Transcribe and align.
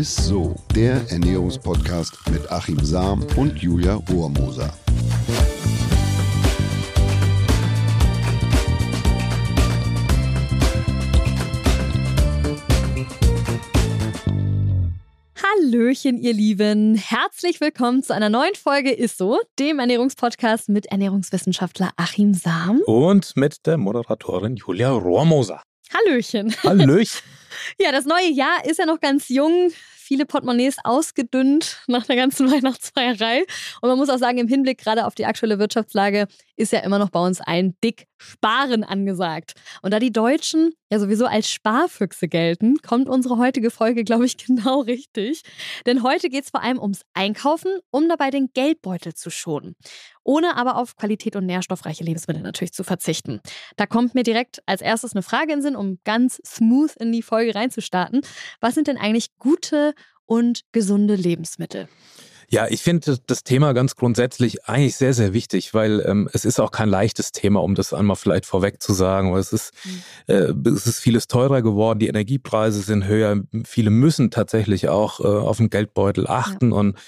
ist 0.00 0.16
so, 0.16 0.56
der 0.74 1.10
Ernährungspodcast 1.10 2.30
mit 2.30 2.50
Achim 2.50 2.82
Sam 2.82 3.22
und 3.36 3.58
Julia 3.58 3.96
Rohrmoser. 3.96 4.72
Hallöchen, 15.36 16.16
ihr 16.16 16.32
Lieben. 16.32 16.94
Herzlich 16.94 17.60
willkommen 17.60 18.02
zu 18.02 18.14
einer 18.14 18.30
neuen 18.30 18.54
Folge 18.54 18.92
Ist 18.92 19.18
so, 19.18 19.38
dem 19.58 19.80
Ernährungspodcast 19.80 20.70
mit 20.70 20.86
Ernährungswissenschaftler 20.86 21.90
Achim 21.96 22.32
Sam. 22.32 22.80
Und 22.86 23.36
mit 23.36 23.66
der 23.66 23.76
Moderatorin 23.76 24.56
Julia 24.56 24.92
Rohrmoser. 24.92 25.62
Hallöchen. 25.92 26.54
Hallöchen. 26.64 27.20
ja, 27.78 27.92
das 27.92 28.04
neue 28.04 28.30
Jahr 28.30 28.64
ist 28.64 28.78
ja 28.78 28.86
noch 28.86 29.00
ganz 29.00 29.28
jung 29.28 29.70
viele 30.10 30.26
Portemonnaies 30.26 30.78
ausgedünnt 30.82 31.84
nach 31.86 32.04
der 32.04 32.16
ganzen 32.16 32.50
Weihnachtsfeierei. 32.52 33.44
Und 33.80 33.90
man 33.90 33.96
muss 33.96 34.08
auch 34.08 34.18
sagen, 34.18 34.38
im 34.38 34.48
Hinblick 34.48 34.78
gerade 34.78 35.06
auf 35.06 35.14
die 35.14 35.24
aktuelle 35.24 35.60
Wirtschaftslage 35.60 36.26
ist 36.56 36.72
ja 36.72 36.80
immer 36.80 36.98
noch 36.98 37.10
bei 37.10 37.24
uns 37.24 37.40
ein 37.40 37.76
dick 37.84 38.08
Sparen 38.18 38.82
angesagt. 38.82 39.54
Und 39.82 39.94
da 39.94 40.00
die 40.00 40.12
Deutschen 40.12 40.72
ja 40.90 40.98
sowieso 40.98 41.26
als 41.26 41.48
Sparfüchse 41.48 42.26
gelten, 42.26 42.76
kommt 42.86 43.08
unsere 43.08 43.38
heutige 43.38 43.70
Folge, 43.70 44.02
glaube 44.02 44.26
ich, 44.26 44.36
genau 44.46 44.80
richtig. 44.80 45.42
Denn 45.86 46.02
heute 46.02 46.28
geht 46.28 46.44
es 46.44 46.50
vor 46.50 46.62
allem 46.62 46.80
ums 46.80 47.02
Einkaufen, 47.14 47.78
um 47.92 48.08
dabei 48.08 48.30
den 48.30 48.48
Geldbeutel 48.52 49.14
zu 49.14 49.30
schonen. 49.30 49.76
Ohne 50.24 50.56
aber 50.56 50.76
auf 50.76 50.96
Qualität 50.96 51.36
und 51.36 51.46
nährstoffreiche 51.46 52.04
Lebensmittel 52.04 52.42
natürlich 52.42 52.72
zu 52.72 52.84
verzichten. 52.84 53.40
Da 53.76 53.86
kommt 53.86 54.14
mir 54.14 54.22
direkt 54.22 54.60
als 54.66 54.82
erstes 54.82 55.14
eine 55.14 55.22
Frage 55.22 55.52
in 55.52 55.60
den 55.60 55.62
Sinn, 55.62 55.76
um 55.76 55.98
ganz 56.04 56.42
smooth 56.44 56.94
in 56.96 57.12
die 57.12 57.22
Folge 57.22 57.39
reinzustarten. 57.48 58.20
Was 58.60 58.74
sind 58.74 58.88
denn 58.88 58.98
eigentlich 58.98 59.28
gute 59.38 59.94
und 60.26 60.62
gesunde 60.72 61.14
Lebensmittel? 61.14 61.88
Ja, 62.52 62.66
ich 62.68 62.82
finde 62.82 63.16
das 63.28 63.44
Thema 63.44 63.72
ganz 63.74 63.94
grundsätzlich 63.94 64.64
eigentlich 64.64 64.96
sehr, 64.96 65.14
sehr 65.14 65.32
wichtig, 65.32 65.72
weil 65.72 66.04
ähm, 66.04 66.28
es 66.32 66.44
ist 66.44 66.58
auch 66.58 66.72
kein 66.72 66.88
leichtes 66.88 67.30
Thema, 67.30 67.62
um 67.62 67.76
das 67.76 67.94
einmal 67.94 68.16
vielleicht 68.16 68.44
vorweg 68.44 68.82
zu 68.82 68.92
sagen. 68.92 69.32
Es 69.36 69.52
ist, 69.52 69.72
mhm. 69.84 70.02
äh, 70.34 70.68
es 70.68 70.84
ist 70.88 70.98
vieles 70.98 71.28
teurer 71.28 71.62
geworden, 71.62 72.00
die 72.00 72.08
Energiepreise 72.08 72.80
sind 72.80 73.06
höher, 73.06 73.40
viele 73.64 73.90
müssen 73.90 74.32
tatsächlich 74.32 74.88
auch 74.88 75.20
äh, 75.20 75.28
auf 75.28 75.58
den 75.58 75.70
Geldbeutel 75.70 76.26
achten 76.26 76.72
ja. 76.72 76.76
und 76.76 76.98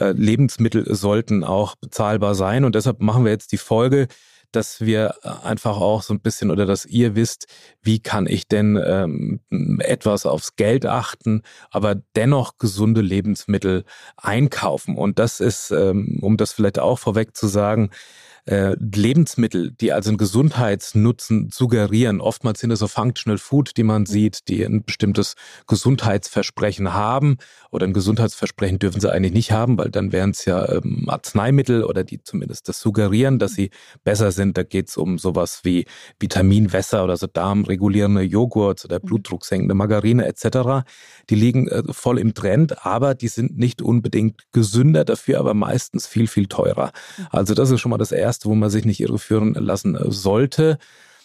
äh, 0.00 0.12
Lebensmittel 0.12 0.94
sollten 0.94 1.44
auch 1.44 1.76
bezahlbar 1.76 2.34
sein. 2.34 2.66
Und 2.66 2.74
deshalb 2.74 3.00
machen 3.00 3.24
wir 3.24 3.32
jetzt 3.32 3.52
die 3.52 3.58
Folge 3.58 4.06
dass 4.52 4.80
wir 4.80 5.14
äh, 5.22 5.28
einfach 5.46 5.76
auch 5.80 6.02
so 6.02 6.14
ein 6.14 6.20
bisschen 6.20 6.50
oder 6.50 6.66
dass 6.66 6.86
ihr 6.86 7.14
wisst, 7.14 7.46
wie 7.82 8.00
kann 8.00 8.26
ich 8.26 8.48
denn 8.48 8.80
ähm, 8.84 9.40
etwas 9.80 10.26
aufs 10.26 10.56
Geld 10.56 10.86
achten, 10.86 11.42
aber 11.70 11.96
dennoch 12.16 12.58
gesunde 12.58 13.00
Lebensmittel 13.00 13.84
einkaufen. 14.16 14.96
Und 14.96 15.18
das 15.18 15.40
ist, 15.40 15.70
ähm, 15.70 16.18
um 16.20 16.36
das 16.36 16.52
vielleicht 16.52 16.78
auch 16.78 16.98
vorweg 16.98 17.36
zu 17.36 17.46
sagen, 17.46 17.90
äh, 18.50 18.74
Lebensmittel, 18.80 19.70
die 19.70 19.92
also 19.92 20.10
einen 20.10 20.18
Gesundheitsnutzen 20.18 21.50
suggerieren. 21.52 22.20
Oftmals 22.20 22.58
sind 22.58 22.72
es 22.72 22.80
so 22.80 22.88
Functional 22.88 23.38
Food, 23.38 23.76
die 23.76 23.84
man 23.84 24.06
sieht, 24.06 24.48
die 24.48 24.64
ein 24.64 24.82
bestimmtes 24.82 25.36
Gesundheitsversprechen 25.68 26.92
haben. 26.92 27.38
Oder 27.70 27.86
ein 27.86 27.92
Gesundheitsversprechen 27.92 28.80
dürfen 28.80 29.00
sie 29.00 29.12
eigentlich 29.12 29.34
nicht 29.34 29.52
haben, 29.52 29.78
weil 29.78 29.90
dann 29.90 30.10
wären 30.10 30.30
es 30.30 30.46
ja 30.46 30.68
ähm, 30.68 31.08
Arzneimittel 31.08 31.84
oder 31.84 32.02
die 32.02 32.24
zumindest 32.24 32.68
das 32.68 32.80
suggerieren, 32.80 33.38
dass 33.38 33.52
sie 33.52 33.70
besser 34.02 34.32
sind. 34.32 34.58
Da 34.58 34.64
geht 34.64 34.88
es 34.88 34.96
um 34.96 35.18
sowas 35.18 35.60
wie 35.62 35.86
Vitaminwässer 36.18 37.04
oder 37.04 37.16
so 37.16 37.28
darmregulierende 37.28 38.22
Joghurt 38.22 38.84
oder 38.84 38.98
mhm. 39.00 39.06
blutdrucksenkende 39.06 39.74
Margarine 39.74 40.26
etc. 40.26 40.84
Die 41.28 41.36
liegen 41.36 41.68
äh, 41.68 41.84
voll 41.92 42.18
im 42.18 42.34
Trend, 42.34 42.84
aber 42.84 43.14
die 43.14 43.28
sind 43.28 43.56
nicht 43.56 43.80
unbedingt 43.80 44.50
gesünder, 44.50 45.04
dafür 45.04 45.38
aber 45.38 45.54
meistens 45.54 46.08
viel, 46.08 46.26
viel 46.26 46.46
teurer. 46.46 46.90
Mhm. 47.16 47.26
Also 47.30 47.54
das 47.54 47.70
ist 47.70 47.78
schon 47.78 47.90
mal 47.90 47.98
das 47.98 48.10
Erste 48.10 48.39
erste, 48.40 48.48
wo 48.48 48.54
man 48.54 48.70
sich 48.70 48.84
nicht 48.84 49.00
irreführen 49.00 49.54
lassen 49.54 49.94
äh, 49.94 50.10
sollte. 50.10 50.78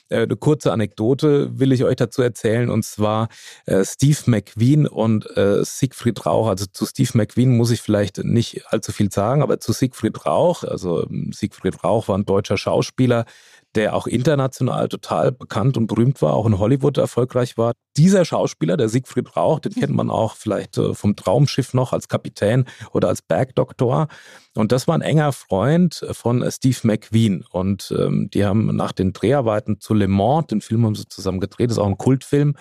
Äh, 0.10 0.24
eine 0.24 0.36
kurze 0.36 0.72
Anekdote 0.72 1.60
will 1.60 1.72
ich 1.72 1.84
euch 1.84 1.96
dazu 1.96 2.22
erzählen 2.22 2.70
und 2.70 2.84
zwar 2.84 3.30
äh, 3.66 3.84
Steve 3.84 4.20
McQueen 4.26 4.88
und 4.88 5.28
Siegfried 5.62 6.26
Rauch. 6.26 6.48
Also 6.48 6.66
zu 6.72 6.86
Steve 6.86 7.12
McQueen 7.14 7.56
muss 7.58 7.72
ich 7.72 7.82
vielleicht 7.82 8.24
nicht 8.24 8.66
allzu 8.68 8.92
viel 8.92 9.12
sagen, 9.12 9.42
aber 9.42 9.60
zu 9.60 9.72
Siegfried 9.72 10.26
Rauch. 10.26 10.64
Also 10.64 11.08
ähm, 11.08 11.32
Siegfried 11.34 11.84
Rauch 11.84 12.08
war 12.08 12.18
ein 12.18 12.26
deutscher 12.26 12.58
Schauspieler, 12.58 13.26
der 13.74 13.94
auch 13.94 14.08
international 14.08 14.88
total 14.88 15.32
bekannt 15.34 15.76
und 15.76 15.88
berühmt 15.88 16.22
war, 16.22 16.34
auch 16.34 16.46
in 16.46 16.60
Hollywood 16.60 16.98
erfolgreich 16.98 17.58
war. 17.58 17.74
Dieser 17.98 18.24
Schauspieler, 18.24 18.78
der 18.78 18.90
Siegfried 18.90 19.36
Rauch, 19.36 19.60
den 19.60 19.74
kennt 19.74 19.94
man 19.94 20.10
auch 20.10 20.36
vielleicht 20.36 20.80
vom 20.94 21.16
Traumschiff 21.16 21.74
noch 21.74 21.92
als 21.92 22.08
Kapitän 22.08 22.66
oder 22.94 23.10
als 23.10 23.22
Bergdoktor. 23.22 24.08
Und 24.56 24.72
das 24.72 24.88
war 24.88 24.96
ein 24.96 25.02
enger 25.02 25.34
Freund 25.34 26.06
von 26.12 26.50
Steve 26.50 26.80
McQueen. 26.84 27.44
Und 27.52 27.94
ähm, 27.98 28.30
die 28.34 28.46
haben 28.46 28.76
nach 28.76 28.94
den 28.94 29.14
Dreharbeiten 29.14 29.80
zu 29.80 29.94
Le 29.94 30.08
Mans, 30.08 30.48
den 30.48 30.62
Film 30.62 30.86
haben 30.86 30.96
sie 30.96 31.08
zusammen 31.08 31.40
gedreht, 31.40 31.70
das 31.70 31.78
ist 31.78 31.84
auch 31.84 31.88
ein 31.88 31.98
Kultfilm, 31.98 32.56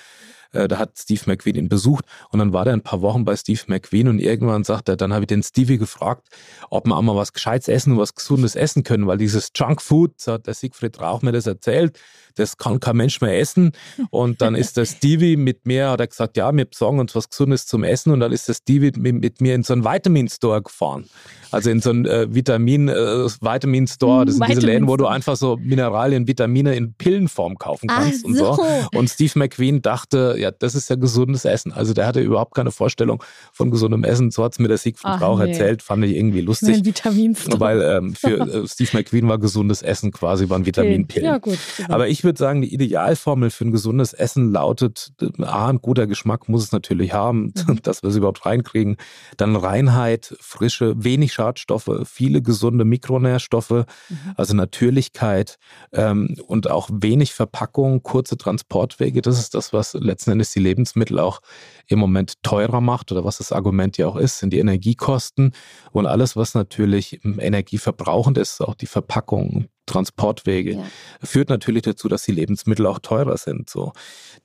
äh, 0.54 0.68
da 0.68 0.78
hat 0.78 0.98
Steve 0.98 1.20
McQueen 1.26 1.56
ihn 1.56 1.68
besucht 1.68 2.04
und 2.30 2.38
dann 2.38 2.52
war 2.52 2.64
der 2.64 2.74
ein 2.74 2.82
paar 2.82 3.02
Wochen 3.02 3.24
bei 3.24 3.36
Steve 3.36 3.60
McQueen 3.66 4.08
und 4.08 4.18
irgendwann 4.18 4.64
sagt 4.64 4.88
er, 4.88 4.96
dann 4.96 5.12
habe 5.12 5.24
ich 5.24 5.28
den 5.28 5.42
Stevie 5.42 5.78
gefragt, 5.78 6.28
ob 6.70 6.86
wir 6.86 6.96
auch 6.96 7.02
mal 7.02 7.16
was 7.16 7.32
Gescheites 7.32 7.68
essen 7.68 7.92
und 7.92 7.98
was 7.98 8.14
Gesundes 8.14 8.56
essen 8.56 8.84
können, 8.84 9.06
weil 9.06 9.18
dieses 9.18 9.50
Junkfood, 9.54 10.20
so 10.20 10.32
hat 10.32 10.46
der 10.46 10.54
Siegfried 10.54 11.00
Rauch 11.00 11.22
mir 11.22 11.32
das 11.32 11.46
erzählt, 11.46 11.98
das 12.36 12.56
kann 12.56 12.80
kein 12.80 12.96
Mensch 12.96 13.20
mehr 13.20 13.38
essen. 13.38 13.72
Und 14.10 14.42
dann 14.42 14.54
ist 14.54 14.76
der 14.76 14.86
Stevie 14.86 15.36
mit 15.36 15.66
mir, 15.66 15.90
hat 15.90 16.00
er 16.00 16.06
gesagt, 16.06 16.36
ja, 16.36 16.54
wir 16.54 16.64
besorgen 16.64 16.98
uns 16.98 17.14
was 17.14 17.28
Gesundes 17.28 17.66
zum 17.66 17.84
Essen. 17.84 18.12
Und 18.12 18.20
dann 18.20 18.32
ist 18.32 18.48
der 18.48 18.54
Stevie 18.54 18.92
mit, 18.96 19.20
mit 19.20 19.40
mir 19.40 19.54
in 19.54 19.62
so 19.62 19.72
einen 19.72 19.84
Vitamin-Store 19.84 20.62
gefahren. 20.62 21.08
Also 21.50 21.70
in 21.70 21.80
so 21.84 21.90
einen 21.90 22.06
äh, 22.06 22.34
Vitamin, 22.34 22.88
äh, 22.88 22.94
Vitamin-Store. 22.94 24.24
Das 24.24 24.36
sind 24.36 24.48
diese 24.48 24.60
Läden, 24.60 24.88
wo 24.88 24.96
du 24.96 25.06
einfach 25.06 25.36
so 25.36 25.56
Mineralien, 25.60 26.26
Vitamine 26.26 26.74
in 26.74 26.94
Pillenform 26.94 27.56
kaufen 27.58 27.88
kannst 27.88 28.24
Ach 28.24 28.28
und 28.28 28.34
so. 28.36 28.54
so. 28.54 28.98
Und 28.98 29.08
Steve 29.08 29.32
McQueen 29.36 29.82
dachte, 29.82 30.36
ja, 30.38 30.50
das 30.50 30.74
ist 30.74 30.90
ja 30.90 30.96
gesundes 30.96 31.44
Essen. 31.44 31.72
Also 31.72 31.94
der 31.94 32.06
hatte 32.06 32.20
überhaupt 32.20 32.54
keine 32.54 32.70
Vorstellung 32.70 33.22
von 33.52 33.70
gesundem 33.70 34.04
Essen. 34.04 34.30
So 34.30 34.44
hat 34.44 34.52
es 34.52 34.58
mir 34.58 34.68
der 34.68 34.78
Siegfried 34.78 35.20
Rauch 35.20 35.38
nee. 35.38 35.50
erzählt, 35.50 35.82
fand 35.82 36.04
ich 36.04 36.16
irgendwie 36.16 36.40
lustig. 36.40 36.76
Ein 36.76 36.84
Vitamin-Store. 36.84 37.60
Weil 37.60 37.82
ähm, 37.82 38.14
für 38.14 38.40
äh, 38.64 38.68
Steve 38.68 38.90
McQueen 38.94 39.28
war 39.28 39.38
gesundes 39.38 39.82
Essen 39.82 40.10
quasi, 40.10 40.48
waren 40.48 40.66
Vitaminpillen. 40.66 41.26
Ja, 41.26 41.38
gut. 41.38 41.58
Aber 41.88 42.08
ich 42.08 42.24
würde 42.24 42.38
sagen, 42.38 42.62
die 42.62 42.72
Idealformel 42.72 43.50
für 43.50 43.66
ein 43.66 43.72
gesundes 43.72 44.12
Essen 44.12 44.52
lautet, 44.52 45.12
A, 45.38 45.68
ein 45.68 45.78
guter 45.80 46.06
Geschmack 46.06 46.48
muss 46.48 46.64
es 46.64 46.72
natürlich 46.72 47.12
haben, 47.12 47.52
mhm. 47.66 47.78
dass 47.82 48.02
wir 48.02 48.10
es 48.10 48.16
überhaupt 48.16 48.46
reinkriegen. 48.46 48.96
Dann 49.36 49.56
Reinheit, 49.56 50.34
Frische, 50.40 50.94
wenig 50.96 51.32
Schadstoffe, 51.32 51.73
viele 52.04 52.42
gesunde 52.42 52.84
Mikronährstoffe, 52.84 53.70
mhm. 53.70 53.86
also 54.36 54.54
Natürlichkeit 54.54 55.58
ähm, 55.92 56.36
und 56.46 56.70
auch 56.70 56.88
wenig 56.92 57.34
Verpackung, 57.34 58.02
kurze 58.02 58.36
Transportwege. 58.36 59.22
Das 59.22 59.38
ist 59.38 59.54
das, 59.54 59.72
was 59.72 59.94
letzten 59.94 60.32
Endes 60.32 60.52
die 60.52 60.60
Lebensmittel 60.60 61.18
auch 61.18 61.40
im 61.86 61.98
Moment 61.98 62.42
teurer 62.42 62.80
macht 62.80 63.12
oder 63.12 63.24
was 63.24 63.38
das 63.38 63.52
Argument 63.52 63.96
ja 63.98 64.06
auch 64.06 64.16
ist, 64.16 64.38
sind 64.38 64.52
die 64.52 64.58
Energiekosten 64.58 65.52
und 65.92 66.06
alles, 66.06 66.36
was 66.36 66.54
natürlich 66.54 67.20
energieverbrauchend 67.24 68.38
ist, 68.38 68.60
auch 68.60 68.74
die 68.74 68.86
Verpackung, 68.86 69.66
Transportwege, 69.86 70.72
ja. 70.72 70.84
führt 71.22 71.48
natürlich 71.48 71.82
dazu, 71.82 72.08
dass 72.08 72.22
die 72.22 72.32
Lebensmittel 72.32 72.86
auch 72.86 72.98
teurer 72.98 73.36
sind. 73.36 73.68
So. 73.68 73.92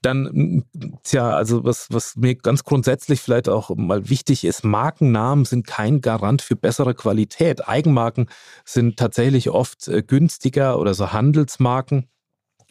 Dann, 0.02 0.66
tja, 1.04 1.30
also 1.32 1.64
was, 1.64 1.88
was 1.90 2.16
mir 2.16 2.36
ganz 2.36 2.64
grundsätzlich 2.64 3.22
vielleicht 3.22 3.50
auch 3.50 3.76
mal 3.76 4.10
wichtig 4.10 4.44
ist, 4.44 4.64
Markennamen 4.64 5.46
sind 5.46 5.66
kein 5.68 6.02
Garant 6.02 6.42
für 6.42 6.56
bessere 6.56 6.94
Qualität. 6.94 7.68
Eigenmarken 7.68 8.30
sind 8.66 8.98
tatsächlich 8.98 9.50
oft 9.50 9.88
äh, 9.88 10.04
günstiger 10.04 10.80
oder 10.80 10.94
so 10.94 11.12
Handelsmarken 11.12 12.08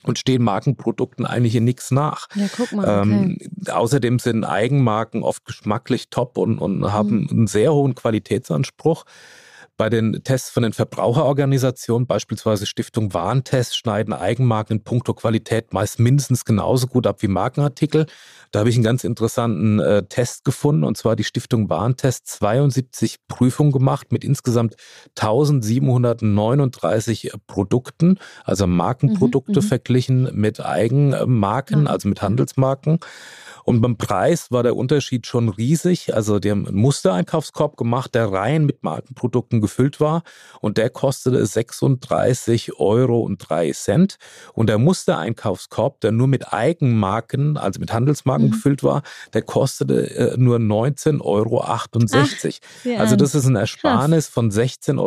und 0.04 0.18
stehen 0.18 0.42
Markenprodukten 0.42 1.26
eigentlich 1.26 1.56
in 1.56 1.64
nichts 1.64 1.90
nach. 1.90 2.28
Ja, 2.34 2.46
guck 2.54 2.72
mal. 2.72 3.00
Okay. 3.00 3.12
Ähm, 3.12 3.38
außerdem 3.70 4.18
sind 4.18 4.44
Eigenmarken 4.44 5.22
oft 5.22 5.44
geschmacklich 5.44 6.10
top 6.10 6.38
und, 6.38 6.58
und 6.58 6.92
haben 6.92 7.22
mhm. 7.22 7.28
einen 7.30 7.46
sehr 7.46 7.72
hohen 7.72 7.94
Qualitätsanspruch. 7.94 9.04
Bei 9.78 9.88
den 9.88 10.22
Tests 10.24 10.50
von 10.50 10.64
den 10.64 10.72
Verbraucherorganisationen, 10.72 12.08
beispielsweise 12.08 12.66
Stiftung 12.66 13.14
Warntest, 13.14 13.76
schneiden 13.76 14.12
Eigenmarken 14.12 14.78
in 14.78 14.82
puncto 14.82 15.14
Qualität 15.14 15.72
meist 15.72 16.00
mindestens 16.00 16.44
genauso 16.44 16.88
gut 16.88 17.06
ab 17.06 17.22
wie 17.22 17.28
Markenartikel. 17.28 18.06
Da 18.50 18.58
habe 18.58 18.70
ich 18.70 18.74
einen 18.74 18.82
ganz 18.82 19.04
interessanten 19.04 19.78
äh, 19.78 20.02
Test 20.02 20.44
gefunden, 20.44 20.82
und 20.82 20.96
zwar 20.96 21.14
die 21.14 21.22
Stiftung 21.22 21.70
Warntest 21.70 22.26
72 22.26 23.18
Prüfungen 23.28 23.70
gemacht 23.70 24.10
mit 24.10 24.24
insgesamt 24.24 24.74
1739 25.16 27.30
Produkten, 27.46 28.18
also 28.42 28.66
Markenprodukte 28.66 29.60
mhm, 29.60 29.64
mhm, 29.64 29.68
verglichen 29.68 30.28
mit 30.34 30.58
Eigenmarken, 30.58 31.86
also 31.86 32.08
mit 32.08 32.20
Handelsmarken. 32.20 32.98
Und 33.68 33.82
beim 33.82 33.98
Preis 33.98 34.50
war 34.50 34.62
der 34.62 34.76
Unterschied 34.76 35.26
schon 35.26 35.50
riesig. 35.50 36.14
Also 36.14 36.38
die 36.38 36.50
haben 36.50 36.66
einen 36.66 36.78
Mustereinkaufskorb 36.78 37.76
gemacht, 37.76 38.14
der 38.14 38.32
rein 38.32 38.64
mit 38.64 38.82
Markenprodukten 38.82 39.60
gefüllt 39.68 40.00
war 40.00 40.22
und 40.60 40.78
der 40.78 40.90
kostete 40.90 41.44
36 41.44 42.78
Euro 42.78 43.20
und 43.20 43.38
drei 43.38 43.70
Cent. 43.72 44.16
Und 44.54 44.68
der 44.68 44.78
Mustereinkaufskorb, 44.78 46.00
der 46.00 46.12
nur 46.12 46.26
mit 46.26 46.52
Eigenmarken, 46.52 47.56
also 47.56 47.78
mit 47.78 47.92
Handelsmarken 47.92 48.46
mhm. 48.46 48.52
gefüllt 48.52 48.82
war, 48.82 49.02
der 49.34 49.42
kostete 49.42 50.10
äh, 50.16 50.36
nur 50.36 50.56
19,68 50.56 51.20
Euro. 51.20 51.62
Ach, 51.62 51.86
also 52.98 53.16
das 53.16 53.34
ist 53.34 53.46
ein 53.46 53.56
Ersparnis 53.56 54.26
Krass. 54.26 54.34
von 54.34 54.50
16,35 54.50 54.98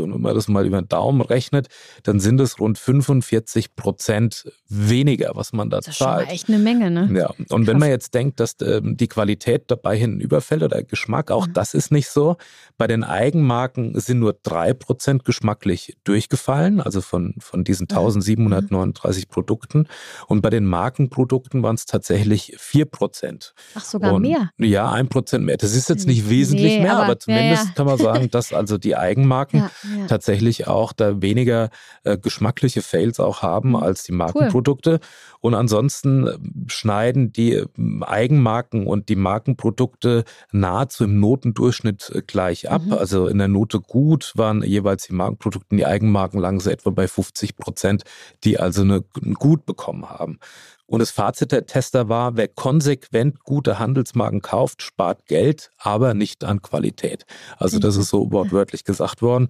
Euro. 0.00 0.04
Und 0.04 0.14
wenn 0.14 0.20
man 0.20 0.34
das 0.34 0.48
mal 0.48 0.66
über 0.66 0.80
den 0.80 0.88
Daumen 0.88 1.20
rechnet, 1.20 1.68
dann 2.02 2.20
sind 2.20 2.40
es 2.40 2.58
rund 2.58 2.78
45 2.78 3.76
Prozent 3.76 4.50
weniger, 4.68 5.32
was 5.34 5.52
man 5.52 5.70
da 5.70 5.78
das 5.78 5.88
ist 5.88 5.98
zahlt. 5.98 6.26
Schon 6.26 6.34
echt 6.34 6.48
eine 6.48 6.58
Menge, 6.58 6.90
ne? 6.90 7.08
Ja, 7.12 7.28
und 7.30 7.48
Krass. 7.48 7.66
wenn 7.66 7.78
man 7.78 7.88
jetzt 7.88 8.14
denkt, 8.14 8.40
dass 8.40 8.56
ähm, 8.62 8.96
die 8.96 9.08
Qualität 9.08 9.64
dabei 9.68 9.96
hinten 9.96 10.20
überfällt 10.20 10.62
oder 10.62 10.82
Geschmack, 10.82 11.30
auch 11.30 11.46
mhm. 11.46 11.52
das 11.52 11.74
ist 11.74 11.92
nicht 11.92 12.08
so. 12.08 12.36
Bei 12.76 12.86
den 12.86 13.04
Eigenmarken 13.28 13.98
sind 14.00 14.20
nur 14.20 14.32
3% 14.32 15.22
geschmacklich 15.22 15.98
durchgefallen, 16.04 16.80
also 16.80 17.02
von, 17.02 17.34
von 17.40 17.62
diesen 17.62 17.84
1739 17.84 19.26
mhm. 19.26 19.30
Produkten. 19.30 19.86
Und 20.28 20.40
bei 20.40 20.48
den 20.48 20.64
Markenprodukten 20.64 21.62
waren 21.62 21.74
es 21.74 21.84
tatsächlich 21.84 22.56
4%. 22.58 23.52
Ach, 23.74 23.84
sogar 23.84 24.14
und, 24.14 24.22
mehr? 24.22 24.50
Ja, 24.56 24.90
1% 24.90 25.40
mehr. 25.40 25.58
Das 25.58 25.74
ist 25.74 25.90
jetzt 25.90 26.06
nicht 26.06 26.30
wesentlich 26.30 26.76
nee, 26.76 26.82
mehr, 26.82 26.94
aber, 26.94 27.04
aber 27.04 27.18
zumindest 27.18 27.64
ja, 27.64 27.68
ja. 27.68 27.74
kann 27.74 27.86
man 27.86 27.98
sagen, 27.98 28.30
dass 28.30 28.54
also 28.54 28.78
die 28.78 28.96
Eigenmarken 28.96 29.68
ja, 29.98 30.06
tatsächlich 30.06 30.66
auch 30.66 30.94
da 30.94 31.20
weniger 31.20 31.68
äh, 32.04 32.16
geschmackliche 32.16 32.80
Fails 32.80 33.20
auch 33.20 33.42
haben 33.42 33.70
mhm. 33.70 33.76
als 33.76 34.04
die 34.04 34.12
Markenprodukte. 34.12 34.92
Cool. 34.92 35.00
Und 35.40 35.54
ansonsten 35.54 36.26
äh, 36.26 36.38
schneiden 36.68 37.32
die 37.32 37.54
äh, 37.54 37.66
Eigenmarken 38.00 38.86
und 38.86 39.10
die 39.10 39.16
Markenprodukte 39.16 40.24
nahezu 40.50 41.04
im 41.04 41.20
Notendurchschnitt 41.20 42.10
äh, 42.14 42.22
gleich 42.26 42.70
ab. 42.70 42.82
Mhm. 42.86 42.92
Also 42.94 43.17
in 43.26 43.38
der 43.38 43.48
Note 43.48 43.80
gut 43.80 44.32
waren 44.36 44.62
jeweils 44.62 45.06
die 45.06 45.14
Markenprodukte, 45.14 45.74
die 45.74 45.86
Eigenmarken 45.86 46.40
lagen 46.40 46.60
so 46.60 46.70
etwa 46.70 46.90
bei 46.90 47.08
50 47.08 47.56
Prozent, 47.56 48.04
die 48.44 48.58
also 48.58 48.82
eine 48.82 49.02
gut 49.34 49.66
bekommen 49.66 50.08
haben. 50.08 50.38
Und 50.86 51.00
das 51.00 51.10
Fazit 51.10 51.52
der 51.52 51.66
Tester 51.66 52.08
war, 52.08 52.36
wer 52.36 52.48
konsequent 52.48 53.44
gute 53.44 53.78
Handelsmarken 53.78 54.40
kauft, 54.40 54.80
spart 54.82 55.26
Geld, 55.26 55.70
aber 55.78 56.14
nicht 56.14 56.44
an 56.44 56.62
Qualität. 56.62 57.26
Also 57.58 57.78
das 57.78 57.96
ist 57.96 58.08
so 58.08 58.32
wortwörtlich 58.32 58.84
gesagt 58.84 59.20
worden. 59.20 59.48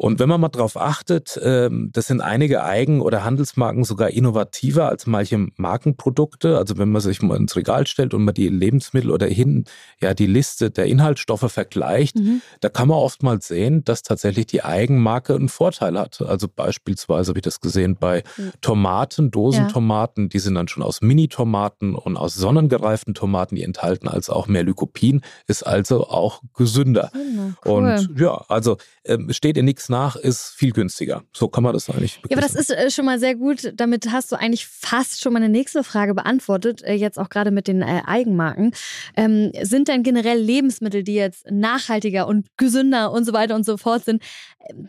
Und 0.00 0.18
wenn 0.18 0.30
man 0.30 0.40
mal 0.40 0.48
darauf 0.48 0.78
achtet, 0.78 1.38
ähm, 1.44 1.90
das 1.92 2.06
sind 2.06 2.22
einige 2.22 2.64
Eigen- 2.64 3.02
oder 3.02 3.22
Handelsmarken 3.22 3.84
sogar 3.84 4.08
innovativer 4.08 4.88
als 4.88 5.06
manche 5.06 5.48
Markenprodukte. 5.58 6.56
Also 6.56 6.78
wenn 6.78 6.90
man 6.90 7.02
sich 7.02 7.20
mal 7.20 7.36
ins 7.36 7.54
Regal 7.54 7.86
stellt 7.86 8.14
und 8.14 8.24
man 8.24 8.32
die 8.32 8.48
Lebensmittel 8.48 9.10
oder 9.10 9.26
hin, 9.26 9.66
ja, 10.00 10.14
die 10.14 10.24
Liste 10.24 10.70
der 10.70 10.86
Inhaltsstoffe 10.86 11.52
vergleicht, 11.52 12.16
mhm. 12.16 12.40
da 12.60 12.70
kann 12.70 12.88
man 12.88 12.96
oftmals 12.96 13.46
sehen, 13.46 13.84
dass 13.84 14.02
tatsächlich 14.02 14.46
die 14.46 14.64
Eigenmarke 14.64 15.34
einen 15.34 15.50
Vorteil 15.50 15.98
hat. 15.98 16.22
Also 16.22 16.48
beispielsweise 16.48 17.28
habe 17.28 17.40
ich 17.40 17.44
das 17.44 17.60
gesehen 17.60 17.98
bei. 18.00 18.22
Tomaten, 18.62 19.30
Dosentomaten, 19.30 20.24
ja. 20.24 20.28
die 20.30 20.38
sind 20.38 20.54
dann 20.54 20.68
schon 20.68 20.82
aus 20.82 21.02
Mini-Tomaten 21.02 21.94
und 21.94 22.16
aus 22.16 22.34
sonnengereiften 22.36 23.12
Tomaten, 23.12 23.54
die 23.54 23.64
enthalten 23.64 24.08
also 24.08 24.32
auch 24.32 24.46
mehr 24.46 24.62
Lycopin, 24.62 25.20
ist 25.46 25.62
also 25.62 26.08
auch 26.08 26.40
gesünder. 26.56 27.10
Mhm, 27.12 27.56
cool. 27.66 27.72
Und 27.72 28.18
ja, 28.18 28.42
also 28.48 28.78
ähm, 29.04 29.30
steht 29.30 29.58
in 29.58 29.66
nichts 29.66 29.89
nach, 29.90 30.16
ist 30.16 30.54
viel 30.56 30.72
günstiger. 30.72 31.22
So 31.34 31.48
kann 31.48 31.62
man 31.62 31.74
das 31.74 31.90
eigentlich. 31.90 32.20
Ja, 32.28 32.36
aber 32.36 32.40
das 32.40 32.54
ist 32.54 32.70
äh, 32.70 32.90
schon 32.90 33.04
mal 33.04 33.18
sehr 33.18 33.34
gut. 33.34 33.72
Damit 33.74 34.10
hast 34.10 34.32
du 34.32 34.36
eigentlich 34.36 34.66
fast 34.66 35.20
schon 35.20 35.32
meine 35.32 35.48
nächste 35.48 35.84
Frage 35.84 36.14
beantwortet. 36.14 36.82
Äh, 36.82 36.94
jetzt 36.94 37.18
auch 37.18 37.28
gerade 37.28 37.50
mit 37.50 37.68
den 37.68 37.82
äh, 37.82 38.02
Eigenmarken. 38.06 38.72
Ähm, 39.16 39.52
sind 39.62 39.88
denn 39.88 40.02
generell 40.02 40.38
Lebensmittel, 40.38 41.02
die 41.02 41.14
jetzt 41.14 41.50
nachhaltiger 41.50 42.26
und 42.26 42.46
gesünder 42.56 43.12
und 43.12 43.24
so 43.24 43.32
weiter 43.32 43.54
und 43.54 43.66
so 43.66 43.76
fort 43.76 44.04
sind, 44.04 44.22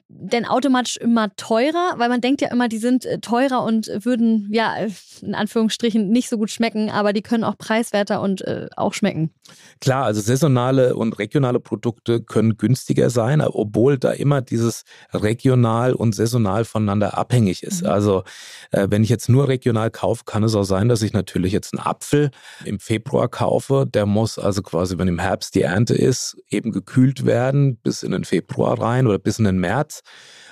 denn 0.08 0.46
automatisch 0.46 0.98
immer 0.98 1.36
teurer? 1.36 1.96
Weil 1.98 2.10
man 2.10 2.22
denkt 2.22 2.42
ja 2.42 2.50
immer, 2.52 2.70
die 2.70 2.78
sind 2.78 3.08
teurer 3.22 3.64
und 3.64 3.88
würden, 4.04 4.50
ja, 4.52 4.76
in 5.22 5.36
Anführungsstrichen 5.36 6.10
nicht 6.10 6.30
so 6.30 6.38
gut 6.38 6.52
schmecken, 6.52 6.90
aber 6.90 7.14
die 7.14 7.22
können 7.22 7.44
auch 7.44 7.58
preiswerter 7.58 8.22
und 8.22 8.42
äh, 8.42 8.68
auch 8.76 8.94
schmecken. 8.94 9.32
Klar, 9.80 10.06
also 10.06 10.22
saisonale 10.22 10.96
und 10.96 11.18
regionale 11.20 11.60
Produkte 11.60 12.22
können 12.22 12.58
günstiger 12.58 13.10
sein, 13.10 13.42
obwohl 13.42 13.98
da 13.98 14.12
immer 14.12 14.42
dieses 14.42 14.84
regional 15.14 15.94
und 15.94 16.16
saisonal 16.16 16.66
voneinander 16.66 17.18
abhängig 17.18 17.64
ist. 17.64 17.84
Mhm. 17.84 17.90
Also 17.90 18.24
äh, 18.72 18.88
wenn 18.90 19.04
ich 19.04 19.10
jetzt 19.10 19.30
nur 19.30 19.48
regional 19.48 19.92
kaufe, 19.92 20.24
kann 20.26 20.44
es 20.44 20.56
auch 20.56 20.64
sein, 20.64 20.90
dass 20.90 21.02
ich 21.02 21.14
natürlich 21.14 21.54
jetzt 21.54 21.74
einen 21.74 21.86
Apfel 21.86 22.32
im 22.66 22.80
Februar 22.80 23.28
kaufe. 23.28 23.86
Der 23.92 24.06
muss 24.06 24.40
also 24.40 24.62
quasi, 24.62 24.98
wenn 24.98 25.08
im 25.08 25.20
Herbst 25.20 25.56
die 25.56 25.62
Ernte 25.62 25.96
ist, 25.96 26.38
eben 26.50 26.72
gekühlt 26.72 27.26
werden 27.26 27.78
bis 27.78 28.04
in 28.04 28.12
den 28.12 28.24
Februar 28.24 28.80
rein 28.80 29.08
oder 29.08 29.20
bis 29.20 29.40
in 29.40 29.46
den 29.46 29.60
März. 29.60 30.02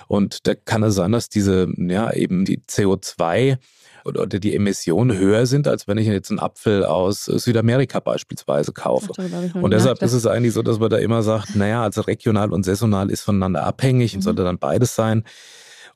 Und 0.08 0.46
da 0.46 0.54
kann 0.54 0.82
es 0.82 0.96
sein, 0.96 1.12
dass 1.12 1.28
diese, 1.28 1.68
ja, 1.76 2.12
eben 2.12 2.44
die 2.44 2.58
CO2 2.58 3.58
oder 4.04 4.26
die 4.26 4.54
Emissionen 4.54 5.16
höher 5.16 5.46
sind, 5.46 5.68
als 5.68 5.88
wenn 5.88 5.98
ich 5.98 6.06
jetzt 6.06 6.30
einen 6.30 6.40
Apfel 6.40 6.84
aus 6.84 7.24
Südamerika 7.24 8.00
beispielsweise 8.00 8.72
kaufe. 8.72 9.12
Ach, 9.16 9.54
und 9.62 9.72
deshalb 9.72 10.02
ist 10.02 10.12
es 10.12 10.26
eigentlich 10.26 10.54
so, 10.54 10.62
dass 10.62 10.78
man 10.78 10.90
da 10.90 10.98
immer 10.98 11.22
sagt, 11.22 11.56
naja, 11.56 11.82
also 11.82 12.02
regional 12.02 12.52
und 12.52 12.64
saisonal 12.64 13.10
ist 13.10 13.22
voneinander 13.22 13.64
abhängig 13.64 14.12
mhm. 14.12 14.18
und 14.18 14.22
sollte 14.22 14.44
dann 14.44 14.58
beides 14.58 14.94
sein. 14.94 15.24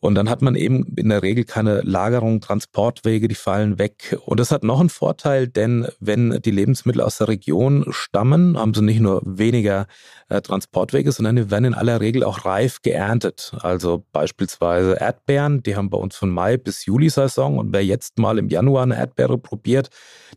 Und 0.05 0.17
dann 0.17 0.29
hat 0.29 0.43
man 0.43 0.55
eben 0.55 0.85
in 0.97 1.09
der 1.09 1.23
Regel 1.23 1.45
keine 1.45 1.81
Lagerung, 1.81 2.43
Transportwege, 2.43 3.27
die 3.27 3.35
fallen 3.35 3.79
weg. 3.79 4.19
Und 4.27 4.39
das 4.39 4.51
hat 4.51 4.63
noch 4.63 4.79
einen 4.79 4.91
Vorteil, 4.91 5.49
denn 5.49 5.89
wenn 5.99 6.43
die 6.43 6.51
Lebensmittel 6.51 7.01
aus 7.01 7.17
der 7.17 7.29
Region 7.29 7.87
stammen, 7.89 8.59
haben 8.59 8.75
sie 8.75 8.83
nicht 8.83 9.01
nur 9.01 9.23
weniger 9.25 9.87
äh, 10.29 10.43
Transportwege, 10.43 11.11
sondern 11.11 11.37
die 11.37 11.51
werden 11.51 11.65
in 11.65 11.75
aller 11.75 12.03
Regel 12.03 12.23
auch 12.23 12.45
reif 12.45 12.83
geerntet. 12.83 13.57
Also 13.61 14.05
beispielsweise 14.13 15.01
Erdbeeren, 15.01 15.63
die 15.63 15.75
haben 15.75 15.89
bei 15.89 15.97
uns 15.97 16.17
von 16.17 16.29
Mai 16.29 16.59
bis 16.59 16.85
Juli 16.85 17.09
Saison. 17.09 17.57
Und 17.57 17.73
wer 17.73 17.83
jetzt 17.83 18.19
mal 18.19 18.37
im 18.37 18.51
Januar 18.51 18.83
eine 18.83 18.99
Erdbeere 18.99 19.39
probiert, 19.39 19.89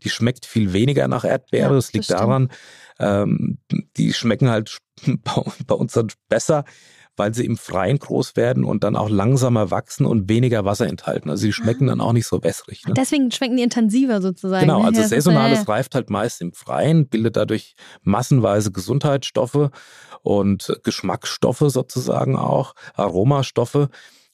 die 0.02 0.10
schmeckt 0.10 0.46
viel 0.46 0.72
weniger 0.72 1.10
nach 1.10 1.26
Erdbeere. 1.26 1.72
Ja, 1.72 1.76
das 1.76 1.92
liegt 1.92 2.10
das 2.10 2.18
daran, 2.18 2.48
ähm, 3.00 3.58
die 3.98 4.14
schmecken 4.14 4.50
halt 4.50 4.78
bei 5.68 5.76
uns 5.76 5.92
dann 5.92 6.08
besser, 6.30 6.64
weil 7.18 7.34
sie 7.34 7.46
im 7.46 7.58
Freien 7.58 8.00
groß 8.00 8.36
werden 8.36 8.64
und 8.64 8.84
dann 8.84 8.96
auch 8.96 9.10
langsamer 9.10 9.72
wachsen 9.72 10.06
und 10.06 10.30
weniger 10.30 10.64
Wasser 10.64 10.88
enthalten. 10.88 11.30
Also 11.30 11.42
sie 11.42 11.54
schmecken 11.54 11.88
dann 11.88 12.00
auch 12.00 12.14
nicht 12.14 12.28
so 12.28 12.44
wässrig. 12.44 12.86
Ne? 12.86 12.94
Deswegen 12.96 13.32
schmecken 13.32 13.58
die 13.58 13.64
intensiver 13.64 14.22
sozusagen. 14.22 14.68
Genau, 14.68 14.80
ne? 14.82 14.86
also 14.86 15.04
saisonales 15.04 15.68
reift 15.68 15.96
halt 15.96 16.10
meist 16.10 16.42
im 16.42 16.54
Freien, 16.54 17.08
bildet 17.08 17.36
dadurch 17.36 17.76
massenweise 18.04 18.72
Gesundheitsstoffe 18.72 19.72
und 20.22 20.80
Geschmacksstoffe 20.84 21.64
sozusagen 21.68 22.38
auch, 22.38 22.74
Aromastoffe. 22.94 23.90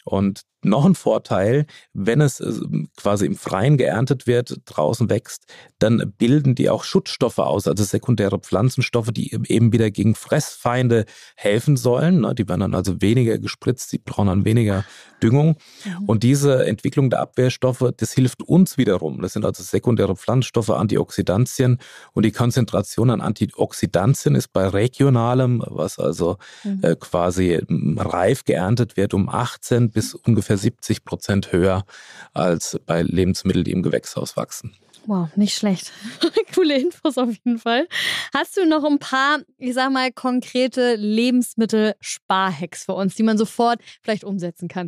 Und 0.05 0.41
noch 0.65 0.85
ein 0.85 0.95
Vorteil, 0.95 1.65
wenn 1.93 2.21
es 2.21 2.39
äh, 2.39 2.51
quasi 2.97 3.25
im 3.25 3.35
Freien 3.35 3.77
geerntet 3.77 4.27
wird, 4.27 4.61
draußen 4.65 5.09
wächst, 5.09 5.45
dann 5.79 6.13
bilden 6.17 6.55
die 6.55 6.69
auch 6.69 6.83
Schutzstoffe 6.83 7.39
aus, 7.39 7.67
also 7.67 7.83
sekundäre 7.83 8.39
Pflanzenstoffe, 8.39 9.11
die 9.11 9.33
eben 9.33 9.73
wieder 9.73 9.91
gegen 9.91 10.15
Fressfeinde 10.15 11.05
helfen 11.35 11.75
sollen. 11.75 12.21
Ne? 12.21 12.33
Die 12.35 12.47
werden 12.47 12.61
dann 12.61 12.75
also 12.75 13.01
weniger 13.01 13.37
gespritzt, 13.37 13.91
die 13.91 13.97
brauchen 13.97 14.27
dann 14.27 14.45
weniger 14.45 14.85
Düngung. 15.23 15.57
Mhm. 15.85 16.05
Und 16.05 16.23
diese 16.23 16.65
Entwicklung 16.65 17.09
der 17.09 17.21
Abwehrstoffe, 17.21 17.91
das 17.97 18.11
hilft 18.11 18.43
uns 18.43 18.77
wiederum. 18.77 19.21
Das 19.21 19.33
sind 19.33 19.45
also 19.45 19.63
sekundäre 19.63 20.15
Pflanzenstoffe, 20.15 20.69
Antioxidantien. 20.69 21.79
Und 22.11 22.25
die 22.25 22.31
Konzentration 22.31 23.09
an 23.09 23.21
Antioxidantien 23.21 24.35
ist 24.35 24.51
bei 24.53 24.67
regionalem, 24.67 25.63
was 25.65 25.97
also 25.97 26.37
mhm. 26.63 26.79
äh, 26.81 26.95
quasi 26.95 27.59
reif 27.69 28.43
geerntet 28.43 28.97
wird, 28.97 29.13
um 29.13 29.29
18 29.29 29.91
bis 29.91 30.13
ungefähr 30.13 30.52
ungefähr 30.53 30.57
70 30.57 31.05
Prozent 31.05 31.51
höher 31.51 31.85
als 32.33 32.79
bei 32.85 33.01
Lebensmitteln, 33.01 33.65
die 33.65 33.71
im 33.71 33.83
Gewächshaus 33.83 34.37
wachsen. 34.37 34.75
Wow, 35.05 35.27
nicht 35.35 35.55
schlecht. 35.55 35.91
Coole 36.55 36.79
Infos 36.79 37.17
auf 37.17 37.29
jeden 37.29 37.59
Fall. 37.59 37.87
Hast 38.33 38.55
du 38.55 38.65
noch 38.65 38.85
ein 38.85 38.99
paar, 38.99 39.39
ich 39.57 39.73
sag 39.73 39.91
mal, 39.91 40.11
konkrete 40.13 40.95
Lebensmittel-Sparhacks 40.95 42.85
für 42.85 42.93
uns, 42.93 43.15
die 43.15 43.23
man 43.23 43.37
sofort 43.37 43.81
vielleicht 44.01 44.23
umsetzen 44.23 44.69
kann? 44.69 44.87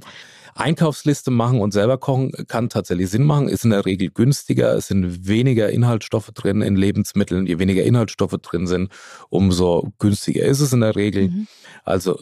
Einkaufsliste 0.53 1.31
machen 1.31 1.60
und 1.60 1.72
selber 1.72 1.98
kochen 1.98 2.31
kann 2.48 2.69
tatsächlich 2.69 3.10
Sinn 3.10 3.24
machen, 3.24 3.50
ist 3.50 3.65
in 3.65 3.72
der 3.72 3.86
Regel 3.86 4.10
günstiger. 4.10 4.74
Es 4.75 4.88
sind 4.88 5.27
weniger 5.27 5.69
Inhaltsstoffe 5.69 6.31
drin 6.34 6.62
in 6.62 6.77
Lebensmitteln. 6.77 7.45
Je 7.45 7.60
weniger 7.60 7.84
Inhaltsstoffe 7.84 8.38
drin 8.41 8.67
sind, 8.67 8.91
umso 9.29 9.91
günstiger 10.00 10.45
ist 10.45 10.62
es 10.62 10.72
in 10.72 10.79
der 10.79 10.95
Regel. 10.95 11.29
Mhm. 11.29 11.48
Also 11.84 12.19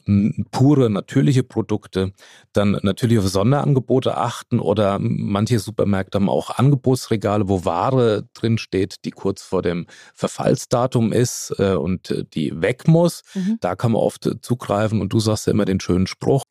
pure, 0.52 0.90
natürliche 0.90 1.44
Produkte. 1.44 2.12
Dann 2.54 2.80
natürlich 2.82 3.20
auf 3.20 3.28
Sonderangebote 3.28 4.18
achten 4.18 4.60
oder 4.60 4.98
manche 5.00 5.60
Supermärkte 5.60 6.18
haben 6.18 6.30
auch 6.30 6.50
Angebotsregale, 6.58 7.48
wo 7.48 7.66
Ware 7.84 8.24
drinsteht, 8.34 9.06
die 9.06 9.12
kurz 9.12 9.42
vor 9.42 9.62
dem 9.62 9.88
Verfallsdatum 10.14 11.12
ist 11.12 11.54
äh, 11.60 11.74
und 11.74 12.26
die 12.34 12.62
weg 12.62 12.88
muss. 12.88 13.24
Mhm. 13.34 13.58
Da 13.62 13.76
kann 13.76 13.92
man 13.92 14.02
oft 14.02 14.30
zugreifen 14.42 15.02
und 15.02 15.12
du 15.12 15.20
sagst 15.20 15.48
ja 15.48 15.54
immer 15.54 15.66
den 15.66 15.80
schönen 15.80 16.08
Spruch. 16.08 16.44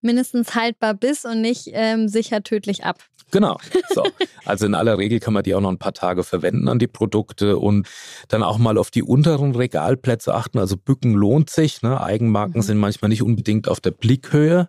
mindestens 0.00 0.54
haltbar 0.54 0.94
bis 0.94 1.24
und 1.24 1.40
nicht 1.40 1.70
ähm, 1.72 2.08
sicher 2.08 2.42
tödlich 2.42 2.84
ab. 2.84 2.98
Genau. 3.30 3.58
So. 3.94 4.04
Also 4.44 4.66
in 4.66 4.74
aller 4.74 4.98
Regel 4.98 5.18
kann 5.18 5.34
man 5.34 5.42
die 5.42 5.54
auch 5.54 5.60
noch 5.60 5.70
ein 5.70 5.78
paar 5.78 5.94
Tage 5.94 6.22
verwenden 6.22 6.68
an 6.68 6.78
die 6.78 6.86
Produkte 6.86 7.58
und 7.58 7.88
dann 8.28 8.42
auch 8.42 8.58
mal 8.58 8.78
auf 8.78 8.90
die 8.90 9.02
unteren 9.02 9.54
Regalplätze 9.54 10.34
achten. 10.34 10.58
Also 10.58 10.76
Bücken 10.76 11.14
lohnt 11.14 11.50
sich. 11.50 11.82
Ne? 11.82 12.00
Eigenmarken 12.00 12.58
mhm. 12.58 12.62
sind 12.62 12.78
manchmal 12.78 13.08
nicht 13.08 13.22
unbedingt 13.22 13.66
auf 13.66 13.80
der 13.80 13.90
Blickhöhe 13.90 14.68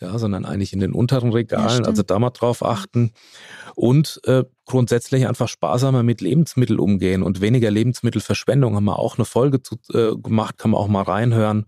ja, 0.00 0.18
sondern 0.18 0.44
eigentlich 0.44 0.72
in 0.72 0.80
den 0.80 0.92
unteren 0.92 1.32
Regalen. 1.32 1.82
Ja, 1.82 1.88
also 1.88 2.02
da 2.02 2.18
mal 2.18 2.30
drauf 2.30 2.64
achten. 2.64 3.12
Und 3.74 4.20
äh, 4.24 4.44
grundsätzlich 4.64 5.26
einfach 5.26 5.48
sparsamer 5.48 6.02
mit 6.02 6.20
Lebensmitteln 6.20 6.78
umgehen 6.78 7.22
und 7.22 7.40
weniger 7.40 7.70
Lebensmittelverschwendung. 7.70 8.76
Haben 8.76 8.84
wir 8.84 8.98
auch 8.98 9.18
eine 9.18 9.24
Folge 9.24 9.62
zu, 9.62 9.76
äh, 9.92 10.16
gemacht, 10.16 10.58
kann 10.58 10.70
man 10.70 10.80
auch 10.80 10.88
mal 10.88 11.02
reinhören. 11.02 11.66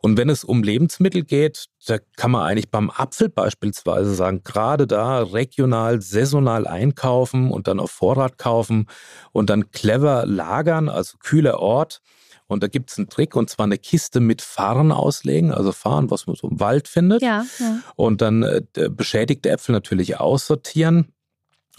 Und 0.00 0.16
wenn 0.16 0.28
es 0.28 0.44
um 0.44 0.62
Lebensmittel 0.62 1.24
geht, 1.24 1.66
da 1.86 1.98
kann 2.16 2.30
man 2.30 2.42
eigentlich 2.42 2.70
beim 2.70 2.90
Apfel 2.90 3.28
beispielsweise 3.28 4.14
sagen, 4.14 4.42
gerade 4.44 4.86
da 4.86 5.22
regional, 5.22 6.00
saisonal 6.00 6.66
einkaufen 6.66 7.50
und 7.50 7.68
dann 7.68 7.80
auf 7.80 7.90
Vorrat 7.90 8.38
kaufen 8.38 8.86
und 9.32 9.50
dann 9.50 9.70
clever 9.70 10.26
lagern, 10.26 10.88
also 10.88 11.16
kühler 11.18 11.60
Ort 11.60 12.00
und 12.48 12.62
da 12.62 12.66
gibt 12.66 12.90
es 12.90 12.98
einen 12.98 13.08
Trick, 13.08 13.36
und 13.36 13.48
zwar 13.48 13.64
eine 13.64 13.78
Kiste 13.78 14.20
mit 14.20 14.42
Farn 14.42 14.90
auslegen, 14.90 15.52
also 15.52 15.70
Farn, 15.72 16.10
was 16.10 16.26
man 16.26 16.34
so 16.34 16.48
im 16.48 16.58
Wald 16.58 16.88
findet. 16.88 17.22
Ja, 17.22 17.44
ja. 17.58 17.78
Und 17.94 18.20
dann 18.20 18.42
äh, 18.42 18.62
beschädigte 18.90 19.50
Äpfel 19.50 19.72
natürlich 19.72 20.18
aussortieren 20.18 21.12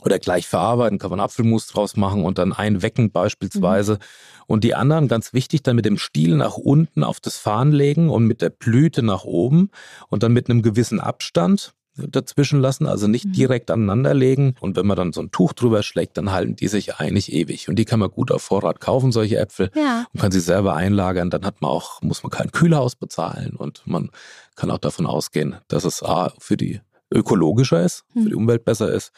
oder 0.02 0.20
gleich 0.20 0.48
verarbeiten, 0.48 1.00
kann 1.00 1.10
man 1.10 1.20
Apfelmus 1.20 1.68
draus 1.68 1.98
machen 1.98 2.24
und 2.24 2.38
dann 2.38 2.54
einwecken 2.54 3.12
beispielsweise. 3.12 3.96
Mhm. 3.96 3.98
Und 4.48 4.64
die 4.64 4.76
anderen, 4.76 5.08
ganz 5.08 5.34
wichtig, 5.34 5.64
dann 5.64 5.76
mit 5.76 5.86
dem 5.86 5.98
Stiel 5.98 6.36
nach 6.36 6.56
unten 6.56 7.04
auf 7.04 7.20
das 7.20 7.38
Farn 7.38 7.72
legen 7.72 8.10
und 8.10 8.26
mit 8.26 8.42
der 8.42 8.50
Blüte 8.50 9.04
nach 9.04 9.24
oben 9.24 9.70
und 10.08 10.24
dann 10.24 10.32
mit 10.34 10.50
einem 10.50 10.62
gewissen 10.62 11.00
Abstand 11.00 11.74
dazwischen 12.08 12.60
lassen, 12.60 12.86
also 12.86 13.08
nicht 13.08 13.26
mhm. 13.26 13.34
direkt 13.34 13.72
aneinander 13.72 14.14
legen. 14.14 14.56
Und 14.60 14.76
wenn 14.76 14.88
man 14.88 14.98
dann 14.98 15.14
so 15.14 15.22
ein 15.22 15.32
Tuch 15.32 15.54
drüber 15.54 15.84
schlägt, 15.84 16.18
dann 16.18 16.32
halten 16.32 16.56
die 16.56 16.68
sich 16.68 16.96
eigentlich 16.96 17.32
ewig. 17.34 17.70
Und 17.70 17.78
die 17.78 17.86
kann 17.86 18.00
man 18.00 18.10
gut 18.10 18.32
auf 18.32 18.42
Vorrat 18.42 18.80
kaufen, 18.80 19.12
solche 19.12 19.38
Äpfel, 19.38 19.72
ja. 19.76 20.06
und 20.14 20.20
kann 20.22 20.32
sie 20.32 20.40
selber 20.40 20.76
einlagern. 20.76 21.30
Dann 21.30 21.46
hat 21.46 21.62
man 21.62 21.72
auch, 21.72 22.02
muss 22.02 22.24
man 22.24 22.30
kein 22.30 22.52
Kühlhaus 22.52 22.96
bezahlen 22.96 23.56
und 23.56 23.84
man 23.86 24.10
kann 24.56 24.72
auch 24.72 24.78
davon 24.78 25.06
ausgehen, 25.06 25.56
dass 25.68 25.86
es 25.86 26.04
A 26.04 26.34
für 26.40 26.58
die 26.58 26.82
ökologischer 27.12 27.84
ist, 27.84 28.04
hm. 28.14 28.24
für 28.24 28.30
die 28.30 28.36
Umwelt 28.36 28.66
besser 28.66 28.94
ist 28.94 29.12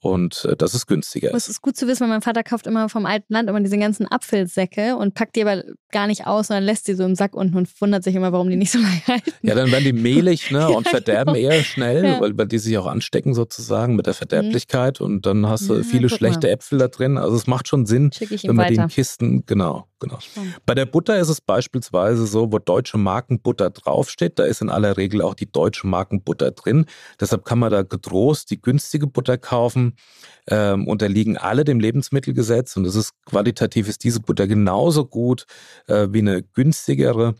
und 0.00 0.44
äh, 0.44 0.56
dass 0.56 0.74
es 0.74 0.86
günstiger 0.86 1.30
ist. 1.30 1.36
Es 1.36 1.48
ist 1.48 1.62
gut 1.62 1.76
zu 1.76 1.86
wissen, 1.86 2.02
weil 2.02 2.08
mein 2.08 2.22
Vater 2.22 2.42
kauft 2.42 2.66
immer 2.66 2.88
vom 2.88 3.06
alten 3.06 3.32
Land 3.32 3.48
immer 3.48 3.60
diese 3.60 3.78
ganzen 3.78 4.06
Apfelsäcke 4.06 4.96
und 4.96 5.14
packt 5.14 5.36
die 5.36 5.42
aber 5.42 5.64
gar 5.90 6.06
nicht 6.06 6.26
aus, 6.26 6.48
sondern 6.48 6.64
lässt 6.64 6.88
die 6.88 6.94
so 6.94 7.04
im 7.04 7.14
Sack 7.14 7.34
unten 7.34 7.56
und 7.56 7.80
wundert 7.80 8.04
sich 8.04 8.14
immer, 8.14 8.32
warum 8.32 8.50
die 8.50 8.56
nicht 8.56 8.70
so 8.70 8.78
lange 8.82 9.00
halten. 9.06 9.32
Ja, 9.42 9.54
dann 9.54 9.70
werden 9.72 9.84
die 9.84 9.92
mehlig 9.92 10.50
ne, 10.50 10.68
und 10.76 10.86
ja, 10.86 10.90
verderben 10.90 11.34
genau. 11.34 11.48
eher 11.48 11.64
schnell, 11.64 12.04
ja. 12.04 12.20
weil, 12.20 12.36
weil 12.36 12.46
die 12.46 12.58
sich 12.58 12.76
auch 12.76 12.86
anstecken 12.86 13.34
sozusagen 13.34 13.96
mit 13.96 14.06
der 14.06 14.14
hm. 14.14 14.18
Verderblichkeit 14.18 15.00
und 15.00 15.24
dann 15.24 15.46
hast 15.46 15.68
du 15.68 15.76
ja, 15.76 15.82
viele 15.82 16.08
schlechte 16.08 16.48
mal. 16.48 16.52
Äpfel 16.52 16.78
da 16.78 16.88
drin. 16.88 17.16
Also 17.16 17.36
es 17.36 17.46
macht 17.46 17.68
schon 17.68 17.86
Sinn, 17.86 18.10
wenn 18.18 18.56
man 18.56 18.66
weiter. 18.66 18.74
die 18.74 18.80
in 18.80 18.88
Kisten, 18.88 19.46
genau, 19.46 19.86
genau. 20.00 20.18
Bei 20.66 20.74
der 20.74 20.86
Butter 20.86 21.18
ist 21.18 21.28
es 21.28 21.40
beispielsweise 21.40 22.26
so, 22.26 22.52
wo 22.52 22.58
deutsche 22.58 22.98
Markenbutter 22.98 23.70
draufsteht, 23.70 24.38
da 24.38 24.44
ist 24.44 24.60
in 24.60 24.70
aller 24.70 24.96
Regel 24.96 25.22
auch 25.22 25.34
die 25.34 25.50
deutsche 25.50 25.86
Markenbutter 25.86 26.50
drin. 26.50 26.86
Deshalb 27.20 27.37
kann 27.38 27.58
man 27.58 27.70
da 27.70 27.82
getrost 27.82 28.50
die 28.50 28.60
günstige 28.60 29.06
Butter 29.06 29.38
kaufen. 29.38 29.96
Ähm, 30.50 30.88
unterliegen 30.88 31.36
alle 31.36 31.64
dem 31.64 31.78
Lebensmittelgesetz 31.78 32.74
und 32.78 32.86
es 32.86 32.94
ist 32.94 33.12
qualitativ 33.26 33.86
ist 33.86 34.02
diese 34.02 34.20
Butter 34.20 34.46
genauso 34.46 35.04
gut 35.04 35.44
äh, 35.88 36.08
wie 36.10 36.20
eine 36.20 36.42
günstigere. 36.42 37.34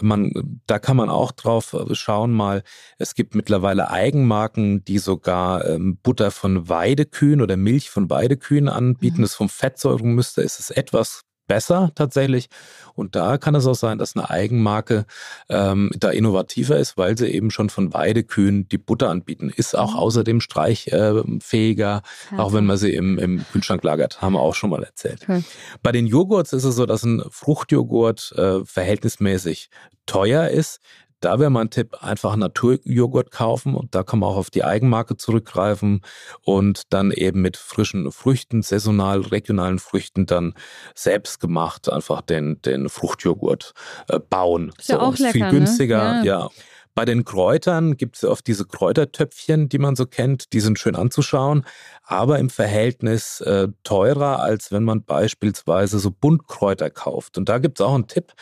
Man, 0.00 0.60
da 0.66 0.78
kann 0.78 0.96
man 0.96 1.10
auch 1.10 1.32
drauf 1.32 1.74
schauen 1.92 2.30
mal. 2.30 2.62
Es 2.98 3.16
gibt 3.16 3.34
mittlerweile 3.34 3.90
Eigenmarken, 3.90 4.84
die 4.84 4.98
sogar 4.98 5.64
ähm, 5.66 5.98
Butter 6.02 6.30
von 6.30 6.68
Weidekühen 6.68 7.40
oder 7.40 7.56
Milch 7.56 7.90
von 7.90 8.10
Weidekühen 8.10 8.68
anbieten. 8.68 9.18
Mhm. 9.18 9.22
Das 9.22 9.34
vom 9.34 9.48
Fettsäurungsmuster 9.48 10.42
ist 10.42 10.60
es 10.60 10.70
etwas 10.70 11.24
besser 11.46 11.92
tatsächlich. 11.94 12.48
Und 12.94 13.16
da 13.16 13.38
kann 13.38 13.54
es 13.54 13.66
auch 13.66 13.74
sein, 13.74 13.98
dass 13.98 14.16
eine 14.16 14.28
Eigenmarke 14.28 15.06
ähm, 15.48 15.90
da 15.96 16.10
innovativer 16.10 16.76
ist, 16.76 16.96
weil 16.96 17.16
sie 17.16 17.28
eben 17.28 17.50
schon 17.50 17.70
von 17.70 17.92
Weidekühen 17.94 18.68
die 18.68 18.78
Butter 18.78 19.10
anbieten. 19.10 19.50
Ist 19.54 19.76
auch 19.76 19.92
mhm. 19.92 19.98
außerdem 19.98 20.40
streichfähiger, 20.40 22.02
äh, 22.32 22.36
auch 22.36 22.52
wenn 22.52 22.66
man 22.66 22.76
sie 22.76 22.94
im, 22.94 23.18
im 23.18 23.44
Kühlschrank 23.52 23.82
lagert. 23.82 24.20
Haben 24.20 24.34
wir 24.34 24.40
auch 24.40 24.54
schon 24.54 24.70
mal 24.70 24.82
erzählt. 24.82 25.22
Okay. 25.22 25.42
Bei 25.82 25.92
den 25.92 26.06
Joghurts 26.06 26.52
ist 26.52 26.64
es 26.64 26.76
so, 26.76 26.86
dass 26.86 27.02
ein 27.02 27.22
Fruchtjoghurt 27.30 28.32
äh, 28.36 28.64
verhältnismäßig 28.64 29.70
teuer 30.06 30.48
ist. 30.48 30.80
Da 31.22 31.38
wäre 31.38 31.50
mein 31.50 31.70
Tipp, 31.70 32.02
einfach 32.02 32.34
Naturjoghurt 32.36 33.30
kaufen 33.30 33.74
und 33.74 33.94
da 33.94 34.02
kann 34.02 34.18
man 34.18 34.30
auch 34.30 34.36
auf 34.36 34.50
die 34.50 34.64
Eigenmarke 34.64 35.16
zurückgreifen 35.16 36.02
und 36.42 36.92
dann 36.92 37.12
eben 37.12 37.40
mit 37.40 37.56
frischen 37.56 38.10
Früchten, 38.10 38.62
saisonal, 38.62 39.20
regionalen 39.20 39.78
Früchten 39.78 40.26
dann 40.26 40.54
selbst 40.94 41.40
gemacht 41.40 41.90
einfach 41.90 42.22
den, 42.22 42.60
den 42.62 42.88
Fruchtjoghurt 42.88 43.72
äh, 44.08 44.18
bauen. 44.18 44.72
Ist 44.78 44.88
ja 44.88 45.00
auch 45.00 45.16
lecker, 45.16 45.32
viel 45.32 45.48
günstiger, 45.50 46.20
ne? 46.20 46.26
ja. 46.26 46.40
ja. 46.40 46.50
Bei 46.94 47.06
den 47.06 47.24
Kräutern 47.24 47.96
gibt 47.96 48.16
es 48.16 48.24
oft 48.24 48.46
diese 48.46 48.66
Kräutertöpfchen, 48.66 49.70
die 49.70 49.78
man 49.78 49.96
so 49.96 50.04
kennt, 50.04 50.52
die 50.52 50.60
sind 50.60 50.78
schön 50.78 50.94
anzuschauen, 50.94 51.64
aber 52.02 52.38
im 52.38 52.50
Verhältnis 52.50 53.40
äh, 53.40 53.68
teurer, 53.82 54.40
als 54.40 54.72
wenn 54.72 54.82
man 54.82 55.02
beispielsweise 55.02 55.98
so 55.98 56.10
Buntkräuter 56.10 56.90
kauft. 56.90 57.38
Und 57.38 57.48
da 57.48 57.58
gibt 57.58 57.80
es 57.80 57.86
auch 57.86 57.94
einen 57.94 58.08
Tipp, 58.08 58.34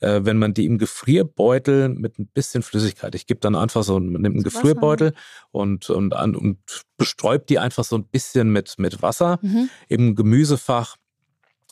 äh, 0.00 0.20
wenn 0.24 0.38
man 0.38 0.54
die 0.54 0.66
im 0.66 0.78
Gefrierbeutel 0.78 1.88
mit 1.88 2.18
ein 2.18 2.26
bisschen 2.28 2.62
Flüssigkeit, 2.62 3.14
ich 3.14 3.26
gebe 3.26 3.40
dann 3.40 3.54
einfach 3.54 3.82
so, 3.82 3.98
man 3.98 4.22
nimmt 4.22 4.36
einen 4.36 4.42
Gefrierbeutel 4.42 5.12
und, 5.50 5.90
und, 5.90 6.12
und 6.12 6.58
besträubt 6.96 7.50
die 7.50 7.58
einfach 7.58 7.84
so 7.84 7.96
ein 7.96 8.04
bisschen 8.04 8.50
mit, 8.50 8.74
mit 8.78 9.02
Wasser 9.02 9.38
mhm. 9.42 9.68
im 9.88 10.14
Gemüsefach 10.14 10.96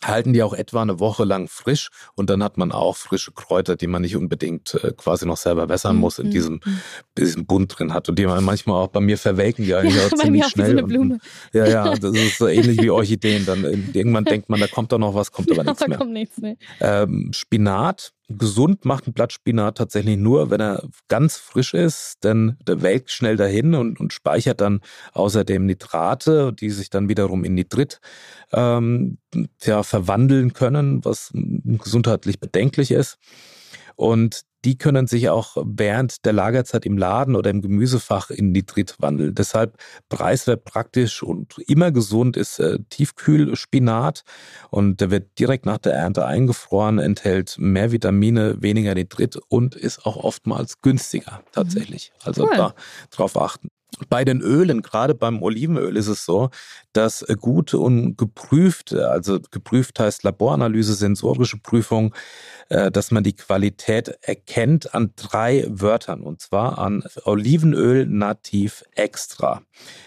halten 0.05 0.33
die 0.33 0.43
auch 0.43 0.55
etwa 0.55 0.83
eine 0.83 1.01
Woche 1.01 1.25
lang 1.25 1.49
frisch 1.49 1.91
und 2.15 2.31
dann 2.31 2.43
hat 2.43 2.59
man 2.59 2.73
auch 2.73 2.97
frische 2.97 3.33
Kräuter, 3.33 3.77
die 3.77 3.87
man 3.87 4.03
nicht 4.03 4.17
unbedingt 4.17 4.75
äh, 4.83 4.93
quasi 4.97 5.27
noch 5.27 5.37
selber 5.37 5.69
wässern 5.69 5.97
muss, 5.97 6.19
in 6.19 6.29
mhm, 6.29 6.31
diesem, 6.31 6.61
diesem 7.17 7.47
Bund 7.47 7.79
drin 7.79 7.93
hat 7.95 8.09
und 8.09 8.19
die 8.19 8.27
man 8.27 8.43
manchmal 8.45 8.83
auch 8.83 8.89
bei 8.89 9.01
mir 9.01 9.19
verwelken, 9.19 9.65
die 9.65 9.75
eigentlich 9.75 9.97
ja, 9.97 10.07
auch 10.07 10.13
ziemlich 10.13 10.47
schnell. 10.47 10.79
So 10.79 10.85
und, 10.85 11.21
ja, 11.53 11.67
ja, 11.67 11.95
das 11.95 12.15
ist 12.15 12.39
so 12.39 12.49
ähnlich 12.49 12.81
wie 12.81 12.91
Orchideen. 12.91 13.47
Dann 13.47 13.65
irgendwann 13.93 14.25
denkt 14.25 14.49
man, 14.49 14.61
da 14.61 14.67
kommt 14.67 14.93
doch 14.93 14.99
noch 14.99 15.15
was, 15.15 15.31
kommt 15.31 15.51
aber 15.51 15.65
nichts 15.65 15.87
mehr. 15.87 16.05
Nichts 16.05 16.39
mehr. 16.39 16.57
Ähm, 16.81 17.31
Spinat 17.33 18.13
gesund 18.29 18.85
macht 18.85 19.07
ein 19.07 19.13
Blatt 19.13 19.33
Spinat 19.33 19.79
tatsächlich 19.79 20.17
nur, 20.17 20.51
wenn 20.51 20.61
er 20.61 20.89
ganz 21.09 21.37
frisch 21.37 21.75
ist, 21.75 22.25
denn 22.25 22.57
der 22.67 22.83
welkt 22.83 23.11
schnell 23.11 23.37
dahin 23.37 23.75
und, 23.75 24.01
und 24.01 24.13
speichert 24.13 24.61
dann 24.61 24.81
außerdem 25.13 25.67
Nitrate, 25.67 26.53
die 26.53 26.71
sich 26.71 26.91
dann 26.91 27.09
wiederum 27.09 27.45
in 27.45 27.55
Nitrit 27.55 28.01
ähm, 28.53 29.19
ja, 29.63 29.83
verwandeln 29.83 30.53
können, 30.53 31.05
was 31.05 31.31
gesundheitlich 31.35 32.41
bedenklich 32.41 32.91
ist. 32.91 33.19
Und 33.97 34.43
die 34.65 34.79
können 34.79 35.07
sich 35.07 35.29
auch 35.29 35.57
während 35.65 36.25
der 36.25 36.33
Lagerzeit 36.33 36.87
im 36.87 36.97
Laden 36.97 37.37
oder 37.37 37.51
im 37.51 37.63
Gemüsefach 37.63 38.31
in 38.31 38.53
Nitrit 38.53 38.97
wandeln. 38.99 39.35
Deshalb 39.35 39.77
preiswert 40.09 40.65
praktisch 40.65 41.23
und 41.23 41.59
immer 41.67 41.91
gesund 41.91 42.37
ist 42.37 42.59
äh, 42.59 42.79
Tiefkühlspinat 42.91 44.23
und 44.71 45.01
der 45.01 45.11
wird 45.11 45.39
direkt 45.39 45.67
nach 45.67 45.79
der 45.79 45.95
Ernte 45.95 46.27
eingefroren, 46.27 46.99
enthält 46.99 47.57
mehr 47.59 47.93
Vitamine, 47.93 48.63
weniger 48.63 48.95
Nitrit 48.95 49.37
und 49.49 49.75
ist 49.75 50.07
auch 50.07 50.17
oftmals 50.17 50.81
günstiger 50.81 51.43
tatsächlich. 51.53 52.13
Mhm. 52.15 52.27
Also 52.27 52.45
cool. 52.45 52.57
da 52.57 52.75
drauf 53.11 53.41
achten. 53.41 53.69
Bei 54.09 54.25
den 54.25 54.41
Ölen, 54.41 54.83
gerade 54.83 55.15
beim 55.15 55.43
Olivenöl 55.43 55.97
ist 55.97 56.09
es 56.09 56.25
so, 56.25 56.51
dass 56.93 57.25
gute 57.41 57.79
und 57.79 58.17
geprüfte, 58.17 59.11
also 59.11 59.41
geprüft 59.51 59.99
heißt 59.99 60.23
Laboranalyse, 60.23 60.95
sensorische 60.95 61.59
Prüfung, 61.59 62.15
äh, 62.69 62.91
dass 62.91 63.11
man 63.11 63.25
die 63.25 63.35
Qualität 63.35 64.09
erkennt 64.23 64.95
an 64.95 65.13
drei 65.17 65.67
Wörtern 65.69 66.23
und 66.23 66.41
zwar 66.41 66.79
an 66.79 67.05
Olivenöl 67.25 68.07
nativ 68.07 68.85
extra. 68.95 69.63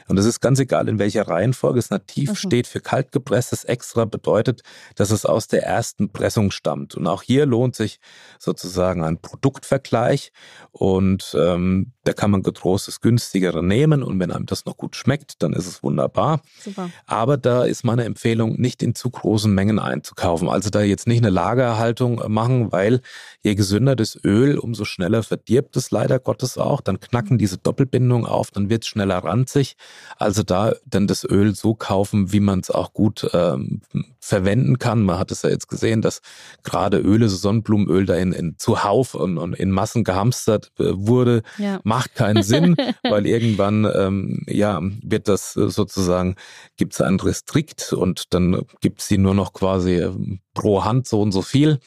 Und 0.07 0.17
es 0.17 0.25
ist 0.25 0.39
ganz 0.39 0.59
egal, 0.59 0.87
in 0.87 0.99
welcher 0.99 1.27
Reihenfolge 1.27 1.79
es 1.79 1.89
nativ 1.89 2.29
mhm. 2.29 2.35
steht. 2.35 2.67
Für 2.67 2.79
kaltgepresstes 2.79 3.63
extra 3.63 4.05
bedeutet, 4.05 4.61
dass 4.95 5.11
es 5.11 5.25
aus 5.25 5.47
der 5.47 5.63
ersten 5.63 6.11
Pressung 6.11 6.51
stammt. 6.51 6.95
Und 6.95 7.07
auch 7.07 7.23
hier 7.23 7.45
lohnt 7.45 7.75
sich 7.75 7.99
sozusagen 8.39 9.03
ein 9.03 9.19
Produktvergleich 9.19 10.31
und 10.71 11.35
ähm, 11.37 11.93
da 12.03 12.13
kann 12.13 12.31
man 12.31 12.43
getrost 12.43 12.87
das 12.87 13.01
günstigere 13.01 13.63
nehmen 13.63 13.84
nehmen 13.85 14.03
und 14.03 14.19
wenn 14.19 14.31
einem 14.31 14.45
das 14.45 14.65
noch 14.65 14.77
gut 14.77 14.95
schmeckt, 14.95 15.41
dann 15.43 15.53
ist 15.53 15.67
es 15.67 15.83
wunderbar. 15.83 16.41
Super. 16.63 16.89
Aber 17.05 17.37
da 17.37 17.63
ist 17.63 17.83
meine 17.83 18.03
Empfehlung, 18.05 18.59
nicht 18.59 18.81
in 18.81 18.95
zu 18.95 19.09
großen 19.09 19.53
Mengen 19.53 19.79
einzukaufen. 19.79 20.49
Also 20.49 20.69
da 20.69 20.81
jetzt 20.81 21.07
nicht 21.07 21.19
eine 21.19 21.29
Lagerhaltung 21.29 22.21
machen, 22.27 22.71
weil 22.71 23.01
je 23.43 23.55
gesünder 23.55 23.95
das 23.95 24.17
Öl, 24.23 24.57
umso 24.57 24.85
schneller 24.85 25.23
verdirbt 25.23 25.77
es 25.77 25.91
leider 25.91 26.19
Gottes 26.19 26.57
auch. 26.57 26.81
Dann 26.81 26.99
knacken 26.99 27.37
diese 27.37 27.57
Doppelbindungen 27.57 28.25
auf, 28.25 28.51
dann 28.51 28.69
wird 28.69 28.83
es 28.83 28.89
schneller 28.89 29.17
ranzig. 29.17 29.75
Also 30.17 30.43
da 30.43 30.73
dann 30.85 31.07
das 31.07 31.23
Öl 31.23 31.55
so 31.55 31.75
kaufen, 31.75 32.31
wie 32.31 32.39
man 32.39 32.59
es 32.59 32.71
auch 32.71 32.93
gut 32.93 33.29
ähm, 33.33 33.81
verwenden 34.19 34.79
kann. 34.79 35.03
Man 35.03 35.19
hat 35.19 35.31
es 35.31 35.43
ja 35.43 35.49
jetzt 35.49 35.67
gesehen, 35.67 36.01
dass 36.01 36.21
gerade 36.63 36.97
Öle, 36.97 37.29
so 37.29 37.37
Sonnenblumenöl 37.37 38.05
da 38.05 38.15
in, 38.15 38.33
in 38.33 38.55
zuhauf 38.57 39.13
und, 39.13 39.37
und 39.37 39.53
in 39.53 39.69
Massen 39.69 40.03
gehamstert 40.03 40.71
äh, 40.79 40.85
wurde. 40.93 41.43
Ja. 41.57 41.79
Macht 41.83 42.15
keinen 42.15 42.41
Sinn, 42.41 42.75
weil 43.03 43.27
irgendwann 43.27 43.74
ähm, 43.83 44.43
ja 44.47 44.79
wird 44.81 45.27
das 45.27 45.53
sozusagen, 45.53 46.35
gibt 46.77 46.93
es 46.93 47.01
ein 47.01 47.19
Restrikt 47.19 47.91
und 47.91 48.33
dann 48.33 48.61
gibt 48.79 49.01
es 49.01 49.07
die 49.07 49.17
nur 49.17 49.33
noch 49.33 49.51
quasi 49.51 49.95
ähm, 49.95 50.39
pro 50.53 50.85
Hand 50.85 51.07
so 51.07 51.21
und 51.21 51.31
so 51.31 51.41
viel 51.41 51.79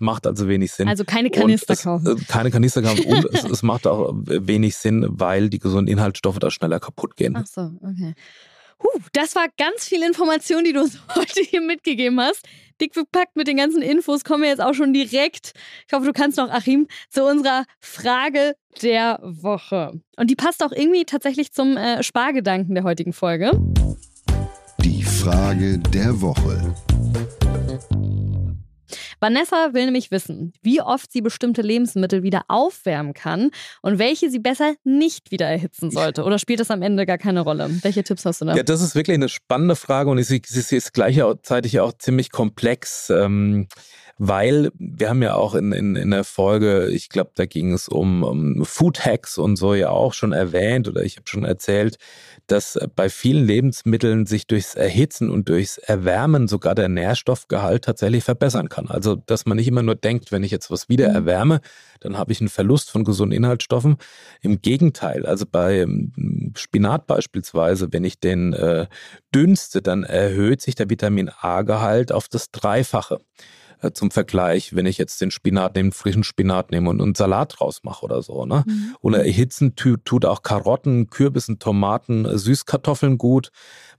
macht 0.00 0.26
also 0.26 0.48
wenig 0.48 0.72
Sinn. 0.72 0.88
Also 0.88 1.04
keine 1.04 1.30
Kanister 1.30 1.76
kaufen. 1.76 2.06
Es, 2.06 2.22
äh, 2.22 2.24
keine 2.26 2.50
Kanister 2.50 2.82
kaufen 2.82 3.04
und 3.06 3.24
es, 3.32 3.44
es, 3.44 3.62
macht 3.62 3.86
auch 3.86 4.12
wenig 4.14 4.76
Sinn, 4.76 5.06
weil 5.08 5.48
die 5.48 5.58
gesunden 5.58 5.88
Inhaltsstoffe 5.88 6.38
da 6.38 6.50
schneller 6.50 6.80
kaputt 6.80 7.16
gehen. 7.16 7.36
Ach 7.36 7.46
so, 7.46 7.70
okay. 7.80 8.14
Huh, 8.82 9.00
das 9.12 9.34
war 9.34 9.46
ganz 9.56 9.84
viel 9.84 10.02
Information, 10.02 10.64
die 10.64 10.72
du 10.72 10.82
uns 10.82 10.98
heute 11.14 11.40
hier 11.40 11.60
mitgegeben 11.60 12.20
hast. 12.20 12.46
Dick 12.80 12.92
bepackt 12.92 13.36
mit 13.36 13.46
den 13.46 13.56
ganzen 13.56 13.82
Infos 13.82 14.24
kommen 14.24 14.42
wir 14.42 14.50
jetzt 14.50 14.60
auch 14.60 14.74
schon 14.74 14.92
direkt. 14.92 15.52
Ich 15.86 15.92
hoffe, 15.92 16.06
du 16.06 16.12
kannst 16.12 16.38
noch, 16.38 16.50
Achim, 16.50 16.88
zu 17.08 17.24
unserer 17.24 17.64
Frage 17.78 18.56
der 18.82 19.20
Woche. 19.22 20.00
Und 20.16 20.30
die 20.30 20.36
passt 20.36 20.62
auch 20.62 20.72
irgendwie 20.72 21.04
tatsächlich 21.04 21.52
zum 21.52 21.76
äh, 21.76 22.02
Spargedanken 22.02 22.74
der 22.74 22.84
heutigen 22.84 23.12
Folge. 23.12 23.52
Die 24.80 25.02
Frage 25.02 25.78
der 25.78 26.20
Woche. 26.20 26.74
Vanessa 29.20 29.72
will 29.72 29.86
nämlich 29.86 30.10
wissen, 30.10 30.52
wie 30.62 30.82
oft 30.82 31.10
sie 31.10 31.22
bestimmte 31.22 31.62
Lebensmittel 31.62 32.22
wieder 32.22 32.42
aufwärmen 32.48 33.14
kann 33.14 33.50
und 33.80 33.98
welche 33.98 34.28
sie 34.28 34.38
besser 34.38 34.74
nicht 34.84 35.30
wieder 35.30 35.46
erhitzen 35.46 35.90
sollte. 35.90 36.24
Oder 36.24 36.38
spielt 36.38 36.60
das 36.60 36.70
am 36.70 36.82
Ende 36.82 37.06
gar 37.06 37.16
keine 37.16 37.40
Rolle? 37.40 37.70
Welche 37.82 38.04
Tipps 38.04 38.26
hast 38.26 38.42
du 38.42 38.44
da? 38.44 38.54
Ja, 38.54 38.62
das 38.62 38.82
ist 38.82 38.94
wirklich 38.94 39.14
eine 39.14 39.30
spannende 39.30 39.76
Frage 39.76 40.10
und 40.10 40.22
sie 40.22 40.42
ist 40.42 40.92
gleichzeitig 40.92 41.80
auch 41.80 41.94
ziemlich 41.94 42.32
komplex. 42.32 43.08
Ähm, 43.08 43.68
weil 44.18 44.70
wir 44.78 45.08
haben 45.08 45.22
ja 45.22 45.34
auch 45.34 45.54
in, 45.54 45.72
in, 45.72 45.96
in 45.96 46.10
der 46.10 46.24
Folge, 46.24 46.88
ich 46.88 47.08
glaube, 47.08 47.32
da 47.34 47.46
ging 47.46 47.72
es 47.72 47.88
um, 47.88 48.22
um 48.22 48.64
Food 48.64 49.04
Hacks 49.04 49.38
und 49.38 49.56
so 49.56 49.74
ja 49.74 49.90
auch 49.90 50.12
schon 50.12 50.32
erwähnt 50.32 50.88
oder 50.88 51.02
ich 51.02 51.16
habe 51.16 51.26
schon 51.28 51.44
erzählt, 51.44 51.96
dass 52.46 52.78
bei 52.94 53.08
vielen 53.08 53.46
Lebensmitteln 53.46 54.26
sich 54.26 54.46
durchs 54.46 54.74
Erhitzen 54.74 55.30
und 55.30 55.48
durchs 55.48 55.78
Erwärmen 55.78 56.46
sogar 56.46 56.74
der 56.74 56.88
Nährstoffgehalt 56.88 57.84
tatsächlich 57.84 58.22
verbessern 58.22 58.68
kann. 58.68 58.88
Also, 58.88 59.16
dass 59.16 59.46
man 59.46 59.56
nicht 59.56 59.68
immer 59.68 59.82
nur 59.82 59.94
denkt, 59.96 60.30
wenn 60.30 60.44
ich 60.44 60.50
jetzt 60.50 60.70
was 60.70 60.88
wieder 60.88 61.08
mhm. 61.08 61.14
erwärme, 61.14 61.60
dann 62.00 62.18
habe 62.18 62.32
ich 62.32 62.40
einen 62.40 62.50
Verlust 62.50 62.90
von 62.90 63.04
gesunden 63.04 63.36
Inhaltsstoffen. 63.36 63.96
Im 64.42 64.60
Gegenteil, 64.60 65.26
also 65.26 65.46
bei 65.50 65.80
ähm, 65.80 66.52
Spinat 66.56 67.06
beispielsweise, 67.06 67.92
wenn 67.92 68.04
ich 68.04 68.20
den 68.20 68.52
äh, 68.52 68.86
dünste, 69.34 69.80
dann 69.80 70.04
erhöht 70.04 70.60
sich 70.60 70.74
der 70.74 70.90
Vitamin 70.90 71.30
A-Gehalt 71.40 72.12
auf 72.12 72.28
das 72.28 72.50
Dreifache. 72.50 73.18
Äh, 73.84 73.92
zum 73.92 74.10
Vergleich, 74.10 74.74
wenn 74.74 74.86
ich 74.86 74.98
jetzt 74.98 75.20
den 75.20 75.30
Spinat 75.30 75.74
nehme, 75.76 75.92
frischen 75.92 76.24
Spinat 76.24 76.70
nehme 76.70 76.90
und 76.90 77.00
einen 77.00 77.14
Salat 77.14 77.54
draus 77.58 77.84
mache 77.84 78.04
oder 78.04 78.22
so. 78.22 78.46
Ne? 78.46 78.64
Mhm. 78.66 78.96
Oder 79.00 79.24
erhitzen 79.24 79.74
tut 79.76 80.24
auch 80.24 80.42
Karotten, 80.42 81.10
Kürbissen, 81.10 81.58
Tomaten, 81.58 82.24
äh, 82.24 82.38
Süßkartoffeln 82.38 83.18
gut. 83.18 83.50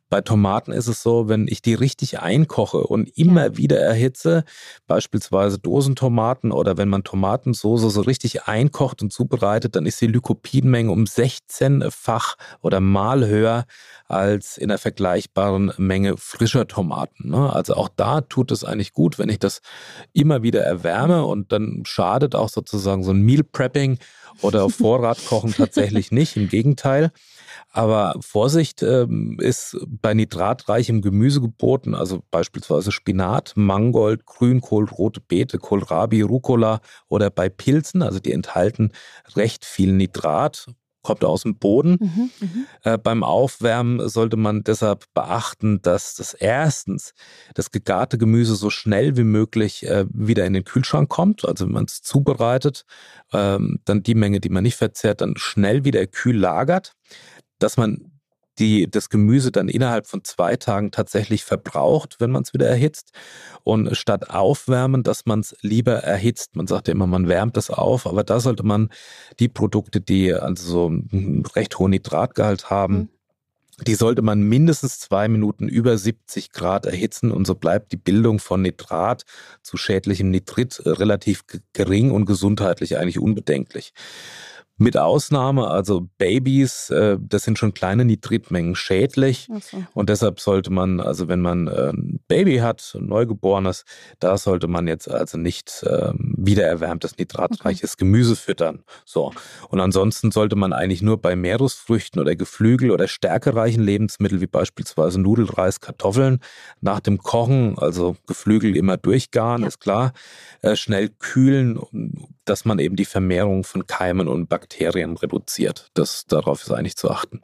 Bei 0.10 0.22
Tomaten 0.22 0.72
ist 0.72 0.88
es 0.88 1.02
so, 1.02 1.28
wenn 1.28 1.48
ich 1.48 1.62
die 1.62 1.74
richtig 1.74 2.20
einkoche 2.20 2.80
und 2.80 3.10
immer 3.18 3.46
ja. 3.46 3.58
wieder 3.58 3.80
erhitze, 3.80 4.44
beispielsweise 4.88 5.58
Dosentomaten 5.58 6.52
oder 6.52 6.78
wenn 6.78 6.90
man 6.90 7.04
Tomatensoße 7.04 7.90
so 7.90 8.02
richtig 8.02 8.44
einkocht 8.44 9.02
und 9.02 9.12
zubereitet, 9.12 9.76
dann 9.76 9.86
ist 9.86 10.00
die 10.02 10.08
Lycopinmenge 10.08 10.92
um 10.92 11.06
16-fach 11.06 12.36
oder 12.62 12.80
mal 12.80 13.28
höher 13.28 13.66
als 14.08 14.58
in 14.58 14.70
der 14.70 14.78
vergleichbaren 14.78 15.74
Menge 15.78 16.18
frischer 16.18 16.68
Tomaten. 16.68 17.30
Ne? 17.32 17.52
Also 17.52 17.74
auch 17.74 17.90
da 17.90 18.22
tut 18.22 18.52
es 18.52 18.64
eigentlich 18.64 18.94
gut, 18.94 19.18
wenn 19.18 19.30
ich 19.30 19.40
das 19.40 19.62
immer 20.14 20.44
wieder 20.44 20.62
erwärme 20.62 21.26
und 21.26 21.52
dann 21.52 21.84
schadet 21.86 22.36
auch 22.36 22.50
sozusagen 22.50 23.04
so 23.04 23.12
ein 23.12 23.22
Meal 23.22 23.44
Prepping 23.44 23.98
oder 24.42 24.70
Vorratkochen 24.70 25.54
tatsächlich 25.54 26.12
nicht. 26.12 26.36
Im 26.38 26.50
Gegenteil. 26.50 27.12
Aber 27.76 28.16
Vorsicht 28.22 28.84
ähm, 28.84 29.38
ist 29.42 29.78
bei 29.86 30.14
nitratreichem 30.14 31.02
Gemüse 31.02 31.42
geboten, 31.42 31.94
also 31.94 32.24
beispielsweise 32.32 32.94
Spinat, 32.94 33.52
Mangold, 33.58 34.26
Grünkohl, 34.26 34.86
rote 34.86 35.20
Beete, 35.20 35.58
Kohlrabi, 35.58 36.22
Rucola 36.22 36.80
oder 37.10 37.30
bei 37.30 37.50
Pilzen, 37.50 38.02
also 38.02 38.20
die 38.20 38.32
enthalten 38.32 38.94
recht 39.36 39.66
viel 39.66 39.92
Nitrat, 39.92 40.68
kommt 41.02 41.26
aus 41.26 41.44
dem 41.44 41.58
Boden. 41.58 41.98
Mhm, 42.00 42.30
mhm, 42.40 42.66
äh, 42.84 42.98
beim 42.98 43.24
Aufwärmen 43.24 44.08
sollte 44.08 44.38
man 44.38 44.64
deshalb 44.64 45.04
beachten, 45.14 45.82
dass 45.82 46.16
das 46.16 46.34
erstens 46.34 47.14
das 47.56 47.72
gegarte 47.72 48.18
Gemüse 48.18 48.56
so 48.56 48.70
schnell 48.70 49.18
wie 49.18 49.26
möglich 49.26 49.86
äh, 49.86 50.06
wieder 50.10 50.46
in 50.46 50.54
den 50.54 50.64
Kühlschrank 50.64 51.10
kommt. 51.10 51.46
Also 51.46 51.66
wenn 51.66 51.74
man 51.74 51.86
es 51.86 52.02
zubereitet, 52.02 52.86
ähm, 53.34 53.80
dann 53.84 54.02
die 54.02 54.16
Menge, 54.16 54.40
die 54.40 54.50
man 54.50 54.64
nicht 54.64 54.78
verzehrt, 54.78 55.20
dann 55.20 55.36
schnell 55.36 55.84
wieder 55.84 56.08
kühl 56.08 56.38
lagert 56.38 56.96
dass 57.60 57.78
man 57.78 58.12
die, 58.60 58.90
das 58.90 59.10
Gemüse 59.10 59.52
dann 59.52 59.68
innerhalb 59.68 60.08
von 60.08 60.24
zwei 60.24 60.56
Tagen 60.56 60.92
tatsächlich 60.92 61.44
verbraucht, 61.44 62.16
wenn 62.20 62.32
man 62.32 62.44
es 62.44 62.54
wieder 62.54 62.68
erhitzt. 62.68 63.12
Und 63.64 63.98
statt 63.98 64.30
aufwärmen, 64.30 65.04
dass 65.04 65.26
man 65.26 65.42
es 65.42 65.56
lieber 65.62 65.96
erhitzt. 65.96 66.56
Man 66.56 66.68
sagt 66.68 66.88
ja 66.88 66.94
immer, 66.94 67.08
man 67.08 67.28
wärmt 67.28 67.58
es 67.58 67.70
auf, 67.70 68.08
aber 68.08 68.24
da 68.24 68.40
sollte 68.40 68.64
man 68.64 68.90
die 69.40 69.50
Produkte, 69.50 70.00
die 70.00 70.34
also 70.34 70.66
so 70.66 70.86
einen 70.88 71.44
recht 71.54 71.78
hohen 71.80 71.92
Nitratgehalt 71.92 72.70
haben, 72.70 72.96
mhm. 72.96 73.10
Die 73.82 73.96
sollte 73.96 74.22
man 74.22 74.42
mindestens 74.42 75.00
zwei 75.00 75.28
Minuten 75.28 75.68
über 75.68 75.98
70 75.98 76.52
Grad 76.52 76.86
erhitzen 76.86 77.30
und 77.32 77.46
so 77.46 77.56
bleibt 77.56 77.92
die 77.92 77.98
Bildung 77.98 78.40
von 78.40 78.62
Nitrat 78.62 79.26
zu 79.64 79.76
schädlichem 79.76 80.30
Nitrit 80.30 80.82
relativ 80.86 81.44
gering 81.74 82.12
und 82.12 82.26
gesundheitlich 82.26 82.98
eigentlich 82.98 83.20
unbedenklich. 83.20 83.92
Mit 84.78 84.98
Ausnahme, 84.98 85.68
also 85.68 86.10
Babys, 86.18 86.90
äh, 86.90 87.18
das 87.20 87.44
sind 87.44 87.58
schon 87.58 87.74
kleine 87.74 88.04
Nitritmengen 88.04 88.76
schädlich. 88.76 89.48
Okay. 89.50 89.86
Und 89.94 90.10
deshalb 90.10 90.42
sollte 90.42 90.70
man, 90.70 91.00
also 91.00 91.30
wenn 91.30 91.40
man 91.40 91.68
äh, 91.68 91.92
ein 91.94 92.20
Baby 92.28 92.58
hat, 92.58 92.94
ein 93.00 93.08
Neugeborenes, 93.08 93.86
da 94.20 94.38
sollte 94.38 94.68
man 94.68 94.88
jetzt 94.88 95.10
also 95.10 95.38
nicht 95.38 95.82
äh, 95.84 96.12
wiedererwärmtes 96.18 97.18
nitratreiches 97.18 97.94
okay. 97.94 98.00
Gemüse 98.00 98.36
füttern. 98.36 98.84
So. 99.06 99.32
Und 99.70 99.80
ansonsten 99.80 100.32
sollte 100.32 100.58
man 100.58 100.74
eigentlich 100.74 101.02
nur 101.02 101.22
bei 101.22 101.38
Meeresfrüchten 101.38 102.20
oder 102.20 102.36
Geflügel 102.36 102.92
oder 102.92 103.08
stärkereichen 103.08 103.82
Lebensmitteln 103.82 104.42
wie 104.42 104.48
beispielsweise 104.48 105.22
Nudelreis, 105.22 105.80
Kartoffeln 105.80 106.40
nach 106.82 107.00
dem 107.00 107.20
Kochen, 107.20 107.78
also 107.80 108.18
Geflügel 108.28 108.76
immer 108.76 108.98
durchgaren, 108.98 109.62
ja. 109.62 109.70
ist 109.70 109.80
klar, 109.80 110.12
äh, 110.62 110.76
schnell 110.76 111.10
kühlen, 111.10 111.80
dass 112.46 112.66
man 112.66 112.80
eben 112.80 112.96
die 112.96 113.06
Vermehrung 113.06 113.64
von 113.64 113.88
Keimen 113.88 114.28
und 114.28 114.48
Bakterien 114.48 115.18
reduziert. 115.18 115.90
Das, 115.94 116.26
darauf 116.26 116.62
ist 116.62 116.72
eigentlich 116.72 116.96
zu 116.96 117.10
achten. 117.10 117.42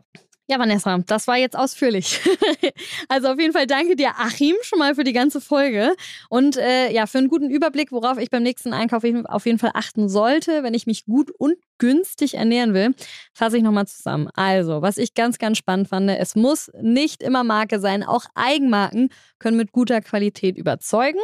Ja, 0.52 0.60
Vanessa, 0.60 0.98
das 1.06 1.28
war 1.28 1.38
jetzt 1.38 1.58
ausführlich. 1.58 2.20
also 3.08 3.30
auf 3.30 3.40
jeden 3.40 3.54
Fall 3.54 3.68
danke 3.68 3.96
dir, 3.96 4.10
Achim, 4.18 4.56
schon 4.64 4.80
mal 4.80 4.96
für 4.96 5.06
die 5.06 5.14
ganze 5.14 5.40
Folge. 5.40 5.96
Und 6.30 6.58
äh, 6.58 6.92
ja, 6.92 7.06
für 7.06 7.20
einen 7.20 7.30
guten 7.30 7.50
Überblick, 7.50 7.94
worauf 7.94 8.18
ich 8.18 8.30
beim 8.30 8.44
nächsten 8.44 8.74
Einkauf 8.74 9.04
auf 9.26 9.46
jeden 9.46 9.60
Fall 9.60 9.72
achten 9.76 10.10
sollte, 10.10 10.62
wenn 10.64 10.74
ich 10.74 10.88
mich 10.88 11.06
gut 11.06 11.32
und 11.32 11.56
günstig 11.82 12.36
ernähren 12.36 12.76
will, 12.76 12.94
fasse 13.34 13.58
ich 13.58 13.64
nochmal 13.64 13.88
zusammen. 13.88 14.30
Also, 14.36 14.84
was 14.84 15.00
ich 15.00 15.16
ganz, 15.16 15.40
ganz 15.40 15.58
spannend 15.58 15.88
fand, 15.88 16.12
es 16.12 16.36
muss 16.36 16.70
nicht 16.80 17.24
immer 17.24 17.44
Marke 17.44 17.80
sein. 17.80 18.04
Auch 18.04 18.26
Eigenmarken 18.36 19.10
können 19.40 19.58
mit 19.58 19.72
guter 19.72 20.00
Qualität 20.02 20.58
überzeugen. 20.58 21.18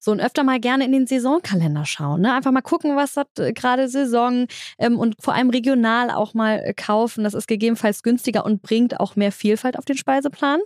So 0.00 0.10
und 0.10 0.20
öfter 0.20 0.42
mal 0.42 0.58
gerne 0.58 0.84
in 0.84 0.90
den 0.90 1.06
Saisonkalender 1.06 1.86
schauen. 1.86 2.22
Ne? 2.22 2.34
Einfach 2.34 2.50
mal 2.50 2.60
gucken, 2.60 2.96
was 2.96 3.16
hat 3.16 3.38
äh, 3.38 3.52
gerade 3.52 3.88
Saison 3.88 4.48
ähm, 4.78 4.98
und 4.98 5.14
vor 5.20 5.32
allem 5.32 5.48
regional 5.48 6.10
auch 6.10 6.34
mal 6.34 6.60
äh, 6.62 6.74
kaufen. 6.74 7.22
Das 7.22 7.32
ist 7.32 7.46
gegebenenfalls 7.46 8.02
günstiger 8.02 8.44
und 8.44 8.62
bringt 8.62 8.98
auch 8.98 9.14
mehr 9.14 9.32
Vielfalt 9.32 9.78
auf 9.78 9.84
den 9.84 9.96
Speiseplan. 9.96 10.60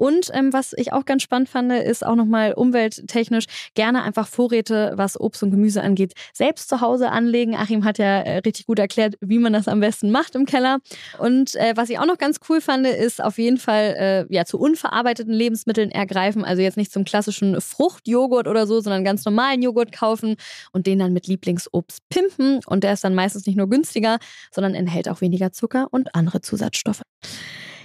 Und 0.00 0.30
ähm, 0.32 0.50
was 0.54 0.72
ich 0.72 0.94
auch 0.94 1.04
ganz 1.04 1.22
spannend 1.22 1.50
fand, 1.50 1.70
ist 1.70 2.06
auch 2.06 2.14
nochmal 2.14 2.54
umwelttechnisch 2.54 3.44
gerne 3.74 4.02
einfach 4.02 4.26
Vorräte, 4.26 4.94
was 4.96 5.20
Obst 5.20 5.42
und 5.42 5.50
Gemüse 5.50 5.82
angeht, 5.82 6.14
selbst 6.32 6.70
zu 6.70 6.80
Hause 6.80 7.10
anlegen. 7.10 7.54
Achim 7.54 7.84
hat 7.84 7.98
ja 7.98 8.22
äh, 8.22 8.38
richtig 8.38 8.64
gut 8.64 8.78
erklärt, 8.78 9.16
wie 9.20 9.38
man 9.38 9.52
das 9.52 9.68
am 9.68 9.80
besten 9.80 10.10
macht 10.10 10.34
im 10.36 10.46
Keller. 10.46 10.78
Und 11.18 11.54
äh, 11.56 11.74
was 11.76 11.90
ich 11.90 11.98
auch 11.98 12.06
noch 12.06 12.16
ganz 12.16 12.38
cool 12.48 12.62
fand, 12.62 12.86
ist 12.86 13.22
auf 13.22 13.36
jeden 13.36 13.58
Fall 13.58 14.26
äh, 14.30 14.34
ja 14.34 14.46
zu 14.46 14.58
unverarbeiteten 14.58 15.34
Lebensmitteln 15.34 15.90
ergreifen. 15.90 16.46
Also 16.46 16.62
jetzt 16.62 16.78
nicht 16.78 16.92
zum 16.92 17.04
klassischen 17.04 17.60
Fruchtjoghurt 17.60 18.48
oder 18.48 18.66
so, 18.66 18.80
sondern 18.80 19.04
ganz 19.04 19.26
normalen 19.26 19.60
Joghurt 19.60 19.92
kaufen 19.92 20.36
und 20.72 20.86
den 20.86 20.98
dann 20.98 21.12
mit 21.12 21.26
Lieblingsobst 21.26 22.08
pimpen. 22.08 22.60
Und 22.64 22.84
der 22.84 22.94
ist 22.94 23.04
dann 23.04 23.14
meistens 23.14 23.44
nicht 23.44 23.56
nur 23.56 23.68
günstiger, 23.68 24.16
sondern 24.50 24.74
enthält 24.74 25.10
auch 25.10 25.20
weniger 25.20 25.52
Zucker 25.52 25.88
und 25.90 26.14
andere 26.14 26.40
Zusatzstoffe. 26.40 27.02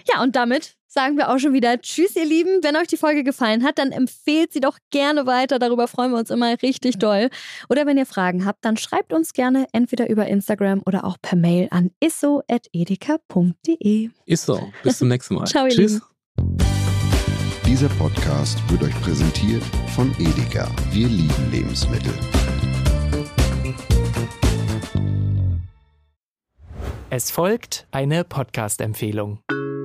Ja, 0.07 0.21
und 0.21 0.35
damit 0.35 0.75
sagen 0.87 1.17
wir 1.17 1.29
auch 1.29 1.39
schon 1.39 1.53
wieder 1.53 1.79
Tschüss, 1.81 2.15
ihr 2.15 2.25
Lieben. 2.25 2.63
Wenn 2.63 2.75
euch 2.75 2.87
die 2.87 2.97
Folge 2.97 3.23
gefallen 3.23 3.63
hat, 3.63 3.77
dann 3.77 3.91
empfehlt 3.91 4.53
sie 4.53 4.61
doch 4.61 4.77
gerne 4.91 5.25
weiter. 5.25 5.59
Darüber 5.59 5.87
freuen 5.87 6.11
wir 6.11 6.19
uns 6.19 6.29
immer 6.29 6.55
richtig 6.61 6.97
doll. 6.99 7.29
Oder 7.69 7.85
wenn 7.85 7.97
ihr 7.97 8.05
Fragen 8.05 8.45
habt, 8.45 8.63
dann 8.63 8.77
schreibt 8.77 9.11
uns 9.11 9.33
gerne 9.33 9.67
entweder 9.73 10.09
über 10.09 10.27
Instagram 10.27 10.81
oder 10.85 11.03
auch 11.03 11.17
per 11.21 11.37
Mail 11.37 11.67
an 11.71 11.91
isso.edeka.de. 11.99 12.49
Isso. 14.25 14.71
Bis 14.83 14.97
zum 14.99 15.09
nächsten 15.09 15.35
Mal. 15.35 15.45
Ciao, 15.47 15.65
ihr 15.65 15.71
Tschüss. 15.71 16.01
Lieben. 16.37 16.57
Dieser 17.65 17.89
Podcast 17.89 18.57
wird 18.69 18.83
euch 18.83 19.01
präsentiert 19.01 19.63
von 19.95 20.15
Edeka. 20.19 20.69
Wir 20.91 21.07
lieben 21.07 21.51
Lebensmittel. 21.51 22.13
Es 27.09 27.31
folgt 27.31 27.87
eine 27.91 28.23
Podcast-Empfehlung. 28.23 29.39